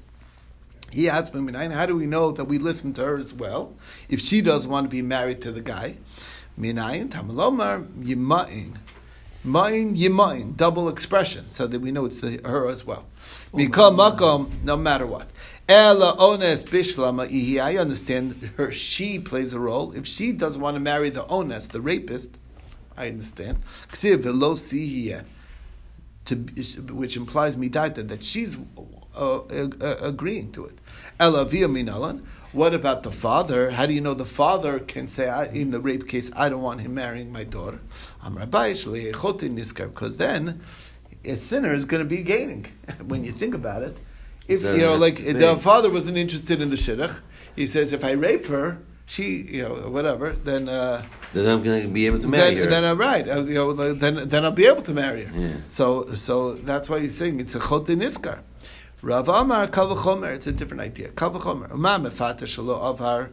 He 0.91 1.07
asks 1.07 1.33
me, 1.33 1.39
"Minayin, 1.39 1.71
how 1.71 1.85
do 1.85 1.95
we 1.95 2.05
know 2.05 2.31
that 2.31 2.45
we 2.45 2.57
listen 2.57 2.93
to 2.93 3.05
her 3.05 3.17
as 3.17 3.33
well? 3.33 3.73
If 4.09 4.19
she 4.19 4.41
doesn't 4.41 4.69
want 4.69 4.85
to 4.85 4.89
be 4.89 5.01
married 5.01 5.41
to 5.43 5.51
the 5.51 5.61
guy, 5.61 5.95
minayin 6.59 7.09
tamalomar 7.09 7.87
yimain. 8.03 8.75
Main 9.43 9.95
yimain, 9.95 10.55
double 10.55 10.87
expression, 10.87 11.49
so 11.49 11.65
that 11.65 11.79
we 11.79 11.91
know 11.91 12.05
it's 12.05 12.19
the, 12.19 12.41
her 12.43 12.67
as 12.67 12.85
well. 12.85 13.05
Oh, 13.53 13.57
Mikol 13.57 13.95
makom, 13.95 14.63
no 14.63 14.77
matter 14.77 15.07
what. 15.07 15.31
Ella 15.67 16.15
ones 16.17 16.63
bishlama 16.63 17.27
ihi. 17.27 17.59
I 17.59 17.77
understand 17.77 18.51
her. 18.57 18.71
She 18.71 19.17
plays 19.17 19.53
a 19.53 19.59
role. 19.59 19.93
If 19.93 20.05
she 20.05 20.31
doesn't 20.33 20.61
want 20.61 20.75
to 20.75 20.79
marry 20.79 21.09
the 21.09 21.23
ones, 21.23 21.69
the 21.69 21.81
rapist, 21.81 22.37
I 22.97 23.07
understand. 23.07 23.59
Ksiv 23.91 24.19
velo 24.19 24.55
sihiyeh 24.55 25.23
to 26.25 26.35
which 26.35 27.17
implies 27.17 27.57
midaita 27.57 28.07
that 28.07 28.23
she's 28.23 28.57
uh, 29.15 29.39
uh, 29.39 29.95
agreeing 30.01 30.51
to 30.53 30.65
it. 30.65 30.77
Ella 31.19 31.45
via 31.45 31.67
minalan. 31.67 32.23
What 32.53 32.73
about 32.73 33.03
the 33.03 33.11
father? 33.11 33.71
How 33.71 33.85
do 33.85 33.93
you 33.93 34.01
know 34.01 34.13
the 34.13 34.25
father 34.25 34.79
can 34.79 35.07
say 35.07 35.29
I, 35.29 35.45
in 35.45 35.71
the 35.71 35.79
rape 35.79 36.07
case, 36.07 36.29
I 36.35 36.49
don't 36.49 36.61
want 36.61 36.81
him 36.81 36.93
marrying 36.93 37.31
my 37.31 37.45
daughter? 37.45 37.79
I'm 38.21 38.37
rabbi 38.37 38.73
niskar 38.73 39.89
because 39.89 40.17
then 40.17 40.61
a 41.23 41.35
sinner 41.35 41.73
is 41.73 41.85
going 41.85 42.03
to 42.03 42.09
be 42.09 42.23
gaining 42.23 42.65
when 43.05 43.23
you 43.23 43.31
think 43.31 43.53
about 43.53 43.83
it. 43.83 43.97
If 44.47 44.63
you 44.63 44.77
know, 44.77 44.97
like 44.97 45.17
the 45.23 45.57
father 45.57 45.89
wasn't 45.89 46.17
interested 46.17 46.61
in 46.61 46.71
the 46.71 46.75
shidduch, 46.75 47.21
he 47.55 47.67
says 47.67 47.93
if 47.93 48.03
I 48.03 48.11
rape 48.11 48.47
her, 48.47 48.79
she 49.05 49.25
you 49.57 49.63
know 49.63 49.89
whatever, 49.89 50.31
then. 50.33 50.69
Uh, 50.69 51.03
Then 51.33 51.47
I'm 51.47 51.63
going 51.63 51.83
to 51.83 51.87
be 51.87 52.07
able 52.07 52.19
to 52.19 52.27
marry 52.27 52.55
then, 52.55 52.63
her. 52.65 52.69
then 52.69 52.83
I'm 52.83 52.97
right. 52.99 53.25
Uh, 53.25 53.43
you 53.43 53.53
know, 53.53 53.71
then 53.93 54.27
then 54.27 54.43
I'll 54.43 54.51
be 54.51 54.67
able 54.67 54.81
to 54.83 54.93
marry 54.93 55.23
her. 55.23 55.39
Yeah. 55.39 55.53
So 55.69 56.13
so 56.15 56.35
that's 56.69 56.89
why 56.89 56.99
he's 56.99 57.15
saying 57.15 57.39
it's 57.39 57.55
a 57.55 57.59
chot 57.67 57.85
niskar. 57.87 58.39
Rav 59.01 59.29
Amar 59.29 59.67
kal 59.67 59.87
v'chomer. 59.95 60.29
It's 60.35 60.47
a 60.47 60.51
different 60.51 60.81
idea. 60.81 61.07
Kal 61.19 61.31
v'chomer. 61.31 61.69
Ma 61.73 61.97
mefata 61.97 62.43
shalo 62.53 62.75
avar 62.89 63.29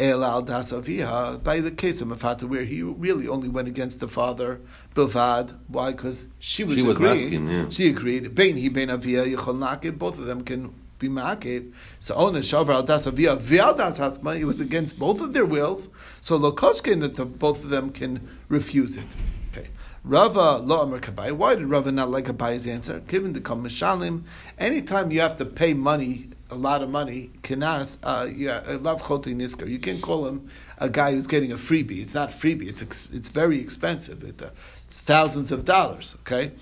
el 0.00 0.24
al 0.24 0.42
das 0.42 0.72
aviha. 0.72 1.40
By 1.42 1.60
the 1.60 1.70
case 1.70 2.00
of 2.02 2.08
mefata 2.08 2.42
where 2.52 2.64
he 2.64 2.82
really 2.82 3.28
only 3.28 3.48
went 3.48 3.68
against 3.68 4.00
the 4.00 4.08
father 4.08 4.60
bilvad. 4.96 5.54
Why? 5.68 5.92
Because 5.92 6.26
she 6.40 6.64
was 6.64 6.74
She 6.74 6.82
was 6.82 6.96
agreeing. 6.96 7.14
masking, 7.14 7.48
yeah. 7.48 7.68
She 7.76 7.88
agreed. 7.88 8.34
Bein 8.34 8.56
he 8.56 8.68
bein 8.68 8.90
avia 8.90 9.24
yichol. 9.24 9.96
Both 9.96 10.18
of 10.18 10.26
them 10.26 10.42
can 10.42 10.74
be 10.98 11.08
ma'akev. 11.08 11.72
So 12.00 12.14
ona 12.14 12.40
shavar 12.40 12.74
al 12.74 12.82
das 12.82 13.06
avia 13.06 13.36
v'al 13.36 13.76
das 13.76 13.98
hatzma. 13.98 14.38
It 14.38 14.44
was 14.44 14.60
against 14.60 14.98
both 14.98 15.20
of 15.20 15.32
their 15.32 15.44
wills. 15.44 15.88
So 16.20 16.38
lokoshkin 16.38 17.00
that 17.00 17.38
both 17.38 17.64
of 17.64 17.70
them 17.70 17.90
can 17.90 18.28
refuse 18.48 18.96
it. 18.96 19.06
Okay. 19.50 19.68
Rava 20.04 20.58
lo 20.58 20.82
amar 20.82 21.00
kabai. 21.00 21.32
Why 21.32 21.54
did 21.54 21.66
Rava 21.66 21.92
not 21.92 22.10
like 22.10 22.26
Abai's 22.26 22.66
answer? 22.66 23.00
Given 23.00 23.32
the 23.32 23.40
kol 23.40 23.56
mishalim, 23.56 24.22
anytime 24.58 25.10
you 25.10 25.20
have 25.20 25.36
to 25.38 25.44
pay 25.44 25.74
money, 25.74 26.30
a 26.50 26.54
lot 26.54 26.82
of 26.82 26.88
money, 26.88 27.30
kinas, 27.42 27.96
uh, 28.02 28.28
yeah, 28.32 28.62
love 28.80 29.02
choti 29.02 29.34
nisker. 29.34 29.68
You 29.68 29.78
can't 29.78 30.00
call 30.00 30.26
him 30.26 30.48
a 30.78 30.88
guy 30.88 31.12
who's 31.12 31.26
getting 31.26 31.50
a 31.50 31.56
freebie. 31.56 32.00
It's 32.00 32.14
not 32.14 32.30
freebie. 32.30 32.68
It's 32.68 32.82
ex- 32.82 33.08
it's 33.12 33.30
very 33.30 33.58
expensive. 33.58 34.22
It, 34.22 34.40
uh, 34.40 34.50
it's 34.86 34.96
thousands 34.98 35.50
of 35.50 35.64
dollars. 35.64 36.16
Okay. 36.20 36.52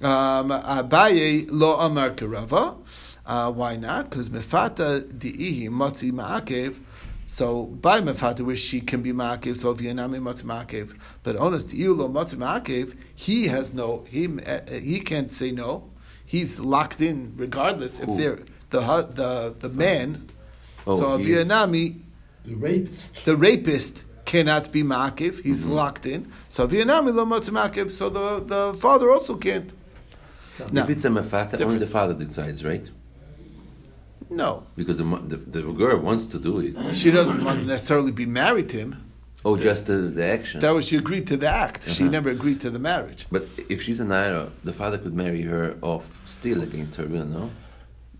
Um, 0.00 0.50
Abaye 0.50 1.48
lo 1.50 1.76
amar 1.76 2.10
karava. 2.10 2.76
Uh, 3.26 3.50
why 3.50 3.76
not? 3.76 4.08
Because 4.08 4.28
mefata 4.28 5.02
di'ihi 5.02 5.68
motzi 5.68 6.12
ma'akev. 6.12 6.78
So 7.28 7.64
by 7.64 8.00
mefata, 8.00 8.40
where 8.42 8.54
she 8.54 8.80
can 8.80 9.02
be 9.02 9.12
ma'akev, 9.12 9.56
so 9.56 9.74
v'yanami 9.74 10.20
motzi 10.20 10.44
ma'akev. 10.44 10.94
But 11.24 11.36
honest, 11.36 11.72
lo 11.74 12.08
motzi 12.08 12.36
ma'akev, 12.36 12.96
he 13.16 13.48
has 13.48 13.74
no, 13.74 14.04
he 14.08 14.28
uh, 14.46 14.60
he 14.70 15.00
can't 15.00 15.32
say 15.32 15.50
no. 15.50 15.90
He's 16.24 16.60
locked 16.60 17.00
in 17.00 17.32
regardless 17.36 17.98
if 17.98 18.04
Who? 18.06 18.16
they're 18.16 18.38
the 18.70 18.80
the 18.80 19.54
the 19.58 19.68
man. 19.70 20.28
Oh, 20.86 20.96
so 20.98 21.16
he 21.18 21.32
is- 21.32 21.48
v'yanami, 21.48 22.00
The 22.44 22.54
rapist. 22.54 23.24
the 23.24 23.36
rapist 23.36 24.04
cannot 24.24 24.70
be 24.70 24.84
ma'akev. 24.84 25.42
He's 25.42 25.62
Mm-hmm. 25.62 25.70
locked 25.72 26.06
in. 26.06 26.32
So 26.48 26.68
v'yanami 26.68 27.12
lo 27.12 27.26
motzi 27.26 27.50
ma'akev. 27.50 27.90
So 27.90 28.08
the 28.08 28.38
the 28.44 28.78
father 28.78 29.10
also 29.10 29.34
can't. 29.36 29.72
No. 30.72 30.84
If 30.84 30.90
it's 30.90 31.04
a 31.04 31.08
mafata, 31.10 31.60
only 31.60 31.78
the 31.78 31.86
father 31.88 32.14
decides, 32.14 32.64
right? 32.64 32.88
No, 34.28 34.64
Because 34.76 34.98
the, 34.98 35.04
the, 35.04 35.36
the 35.36 35.62
girl 35.72 35.98
wants 35.98 36.26
to 36.28 36.38
do 36.38 36.58
it. 36.60 36.94
she 36.96 37.10
doesn't 37.10 37.44
want 37.44 37.60
to 37.60 37.66
necessarily 37.66 38.10
be 38.12 38.26
married 38.26 38.68
to 38.70 38.76
him. 38.78 39.02
Oh, 39.44 39.56
just 39.56 39.86
the, 39.86 39.92
the 40.18 40.24
action. 40.24 40.58
That 40.60 40.70
was 40.74 40.88
she 40.88 40.96
agreed 40.96 41.28
to 41.28 41.36
the 41.36 41.48
act. 41.48 41.88
She 41.88 42.02
Uh-huh. 42.02 42.10
never 42.10 42.30
agreed 42.30 42.60
to 42.62 42.70
the 42.70 42.80
marriage. 42.80 43.26
But 43.30 43.46
if 43.68 43.82
she's 43.82 44.00
an 44.00 44.10
Ira, 44.10 44.50
the 44.64 44.72
father 44.72 44.98
could 44.98 45.14
marry 45.14 45.42
her 45.42 45.76
off 45.82 46.22
still 46.26 46.62
against 46.62 46.96
her 46.96 47.06
will, 47.06 47.24
no? 47.26 47.50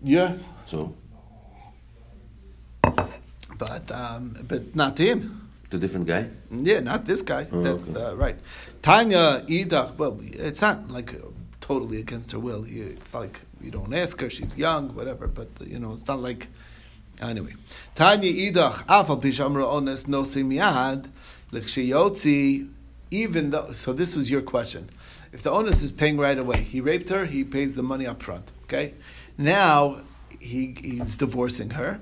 Yes, 0.01 0.47
So, 0.65 0.93
but 3.57 3.91
um, 3.91 4.37
but 4.47 4.75
not 4.75 4.95
to 4.97 5.03
him. 5.03 5.49
the 5.69 5.77
different 5.77 6.05
guy? 6.07 6.27
Yeah, 6.51 6.79
not 6.79 7.05
this 7.05 7.21
guy. 7.21 7.47
Oh, 7.51 7.63
That's 7.63 7.89
okay. 7.89 7.93
the, 7.99 8.15
right. 8.15 8.37
Tanya 8.81 9.43
Idach. 9.47 9.97
Well, 9.97 10.19
it's 10.21 10.61
not 10.61 10.89
like 10.89 11.15
uh, 11.15 11.27
totally 11.59 11.99
against 11.99 12.31
her 12.31 12.39
will. 12.39 12.63
It's 12.67 13.13
like 13.13 13.41
you 13.61 13.71
don't 13.71 13.93
ask 13.93 14.19
her. 14.21 14.29
She's 14.29 14.57
young, 14.57 14.95
whatever. 14.95 15.27
But 15.27 15.49
you 15.65 15.79
know, 15.79 15.93
it's 15.93 16.07
not 16.07 16.19
like 16.21 16.47
anyway. 17.21 17.53
Tanya 17.95 18.31
Idach. 18.31 18.85
Afal 18.85 19.21
pishamra 19.21 19.71
ones 19.71 20.07
no 20.07 20.23
simiad 20.23 21.09
l'kshiyotzi. 21.51 22.69
Even 23.09 23.51
though, 23.51 23.71
so 23.71 23.93
this 23.93 24.15
was 24.17 24.29
your 24.29 24.41
question. 24.41 24.89
If 25.31 25.41
the 25.41 25.51
onus 25.51 25.81
is 25.81 25.91
paying 25.93 26.17
right 26.17 26.37
away, 26.37 26.57
he 26.57 26.81
raped 26.81 27.09
her. 27.09 27.25
He 27.25 27.43
pays 27.43 27.75
the 27.75 27.83
money 27.83 28.05
up 28.05 28.21
front. 28.21 28.51
Okay. 28.63 28.93
Now 29.37 30.01
he 30.39 30.75
he's 30.81 31.15
divorcing 31.15 31.71
her. 31.71 31.99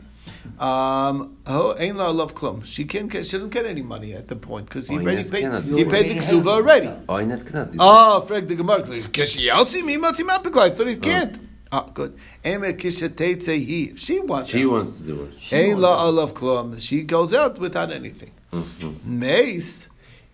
Um, 0.60 1.38
oh, 1.46 1.76
ain't 1.78 1.98
la 1.98 2.10
love 2.10 2.34
klum. 2.34 2.65
She 2.65 2.86
can't 2.86 3.10
get. 3.12 3.26
She 3.28 3.34
doesn't 3.34 3.50
get 3.50 3.65
any 3.65 3.82
money 3.82 4.13
at 4.13 4.28
the 4.28 4.36
point 4.36 4.68
because 4.68 4.88
he 4.88 4.96
Oh, 4.96 5.02
already 5.02 5.24
paid. 5.24 5.63
He 5.63 5.86
paid 5.86 6.15
the 6.15 6.20
ksuba 6.22 6.48
already. 6.48 6.89
Oh, 7.10 7.15
I 7.18 7.26
not 7.26 7.46
cannot. 7.46 7.72
do 7.72 7.78
Oh, 7.80 8.22
frag 8.22 8.48
the 8.48 8.56
gemara. 8.56 8.82
Kishi 8.82 9.48
yotzi 9.50 9.84
mi 9.84 9.98
motzi 9.98 10.24
mapikla. 10.24 10.62
I 10.62 10.70
thought 10.72 10.88
he 10.88 10.96
can't. 10.96 11.38
Ah, 11.78 11.90
good. 11.94 12.18
Eme 12.44 12.72
kisha 12.78 13.10
teitze 13.10 13.58
he. 13.58 13.84
If 13.86 14.00
She 14.00 14.22
wants. 14.22 14.52
She 14.52 14.64
out. 14.64 14.72
wants 14.72 14.94
to 14.94 15.04
do 15.04 15.24
it. 15.24 15.54
Ain't 15.54 15.80
la 15.80 16.08
love. 16.08 16.82
She 16.82 17.02
goes 17.02 17.34
out 17.34 17.60
without 17.60 17.92
anything. 17.92 18.32
Mm-hmm. 18.54 19.20
Mace. 19.20 19.88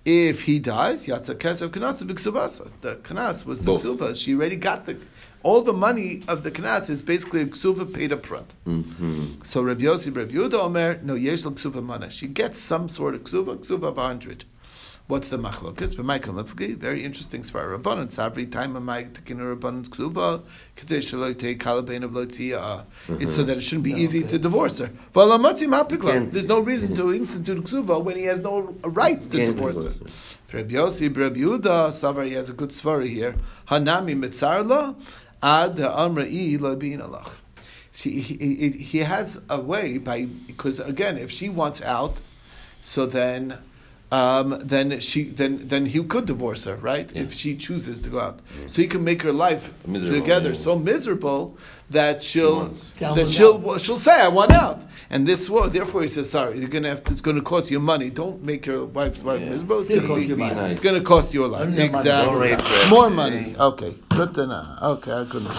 If 0.06 0.44
he 0.44 0.60
dies, 0.60 1.08
yatsa 1.08 1.34
kesav 1.36 1.70
kanas 1.70 2.04
b'ksubasa. 2.04 2.70
The 2.82 2.96
kanas 2.98 3.44
was 3.46 3.62
the 3.62 3.74
ksuba. 3.74 4.16
She 4.16 4.36
already 4.36 4.56
got 4.56 4.86
the. 4.86 4.98
All 5.44 5.62
the 5.64 5.74
money 5.74 6.22
of 6.28 6.44
the 6.44 6.52
kanas 6.52 6.92
is 6.92 7.02
basically 7.02 7.42
a 7.42 7.46
ksuba 7.48 7.92
paid 7.92 8.14
up 8.14 8.24
front. 8.24 8.54
Mm-hmm. 8.68 9.42
So 9.44 9.64
Rabbi 9.64 9.82
Yossi, 9.82 10.16
Rabbi 10.16 10.34
Yehuda 10.34 10.60
Omer, 10.66 11.00
no 11.02 11.16
yesh 11.16 11.44
lo 11.46 11.82
mana. 11.82 12.12
She 12.12 12.28
gets 12.28 12.60
some 12.60 12.88
sort 12.88 13.16
of 13.16 13.24
ksuva, 13.24 13.58
ksuva 13.58 13.88
of 13.88 13.98
a 13.98 14.02
hundred. 14.02 14.46
What's 15.12 15.28
the 15.28 15.38
machlokas? 15.38 15.98
But 15.98 16.06
Michael 16.06 16.36
Lefki, 16.36 16.74
very 16.74 17.04
interesting 17.04 17.42
svar. 17.42 17.78
Rabbanon 17.78 18.08
savri 18.08 18.50
time 18.50 18.78
of 18.78 18.84
Mike 18.84 19.14
taking 19.14 19.42
a 19.42 19.44
Rabbanon 19.44 19.90
ksuva, 19.90 20.42
kadesh 20.78 21.12
lo 21.12 21.34
take 21.34 21.60
kalabain 21.60 22.04
of 22.04 22.12
lotzia. 22.12 22.86
It's 23.20 23.36
so 23.36 23.44
that 23.44 23.58
it 23.58 23.62
shouldn't 23.62 23.84
be 23.84 23.92
easy 23.92 24.24
to 24.24 24.40
divorce 24.40 24.78
her. 24.78 24.90
But 25.12 25.28
lamatzi 25.28 25.68
mapikla. 25.68 26.32
There's 26.32 26.48
no 26.48 26.62
reason 26.62 26.96
to 26.96 27.14
institute 27.14 27.62
ksuva 27.62 28.02
when 28.02 28.16
he 28.16 28.24
has 28.24 28.40
no 28.40 28.74
rights 28.84 29.26
to 29.26 29.46
divorce 29.48 29.84
her. 29.84 29.90
Rabbi 30.54 30.76
Yossi, 30.76 31.14
Rabbi 31.14 31.40
Yehuda, 31.42 31.90
Savar, 31.90 32.26
he 32.26 32.36
has 32.36 32.50
a 32.50 32.54
good 32.54 32.70
svar 32.70 33.06
here. 33.06 33.36
Hanami 33.68 34.18
mitzarla 34.18 34.96
ad 35.44 35.76
amra'i 35.76 36.58
lo 36.58 36.78
bin 36.78 37.02
alach 37.02 37.34
she, 37.92 38.22
he, 38.22 38.56
he, 38.56 38.70
he 38.70 38.98
has 39.00 39.42
a 39.50 39.60
way 39.60 39.98
by 39.98 40.26
because 40.48 40.80
again, 40.80 41.18
if 41.18 41.30
she 41.30 41.50
wants 41.50 41.82
out, 41.82 42.16
so 42.82 43.06
then, 43.06 43.58
um, 44.12 44.58
then 44.64 45.00
she 45.00 45.24
then 45.24 45.68
then 45.70 45.86
he 45.86 46.04
could 46.04 46.26
divorce 46.26 46.66
her, 46.66 46.76
right? 46.76 47.10
Yeah. 47.14 47.22
If 47.24 47.34
she 47.34 47.56
chooses 47.56 48.02
to 48.02 48.10
go 48.10 48.20
out, 48.20 48.40
so 48.68 48.82
he 48.82 48.88
can 48.88 49.04
make 49.04 49.22
her 49.22 49.32
life 49.34 49.72
Miserable, 49.88 50.20
together 50.20 50.50
yeah. 50.50 50.56
so 50.68 50.78
miserable 50.78 51.58
that 51.90 52.22
she'll 52.24 52.58
wants. 52.60 52.90
that 53.00 53.30
she'll 53.30 53.58
well, 53.58 53.78
she'll 53.78 53.98
say, 53.98 54.20
"I 54.22 54.28
want 54.28 54.52
out." 54.52 54.82
And 55.10 55.28
this 55.28 55.50
will 55.50 55.70
therefore 55.70 56.02
he 56.04 56.08
says, 56.08 56.30
"Sorry, 56.30 56.60
you're 56.60 56.70
gonna 56.70 56.90
have 56.90 57.04
to, 57.06 57.12
it's 57.12 57.22
going 57.22 57.36
to 57.38 57.42
cost 57.42 57.70
you 57.72 57.80
money. 57.80 58.10
Don't 58.10 58.44
make 58.44 58.66
your 58.66 58.86
wife's 58.86 59.24
wife 59.24 59.42
Yeah. 59.42 59.50
miserable. 59.50 59.80
It's 59.80 59.88
Still 59.88 59.98
going 60.00 60.08
to 60.08 60.14
cost 60.16 60.22
be 60.22 60.28
you 60.28 60.38
money. 60.38 60.56
Nice. 60.56 60.72
it's 60.72 60.80
going 60.84 60.96
to 61.02 61.06
cost 61.14 61.34
you 61.34 61.46
a 61.46 61.48
lot. 61.48 61.62
Only 61.64 61.78
money. 61.78 61.86
Exactly. 61.90 62.26
Don't 62.34 62.42
rape 62.42 62.62
her. 62.62 62.90
More 62.90 63.10
money. 63.10 63.56
Okay, 63.60 63.94
good 64.10 64.34
to 64.36 64.48
know. 64.48 64.66
Okay, 64.94 65.12
I 65.12 65.26
couldn't. 65.26 65.52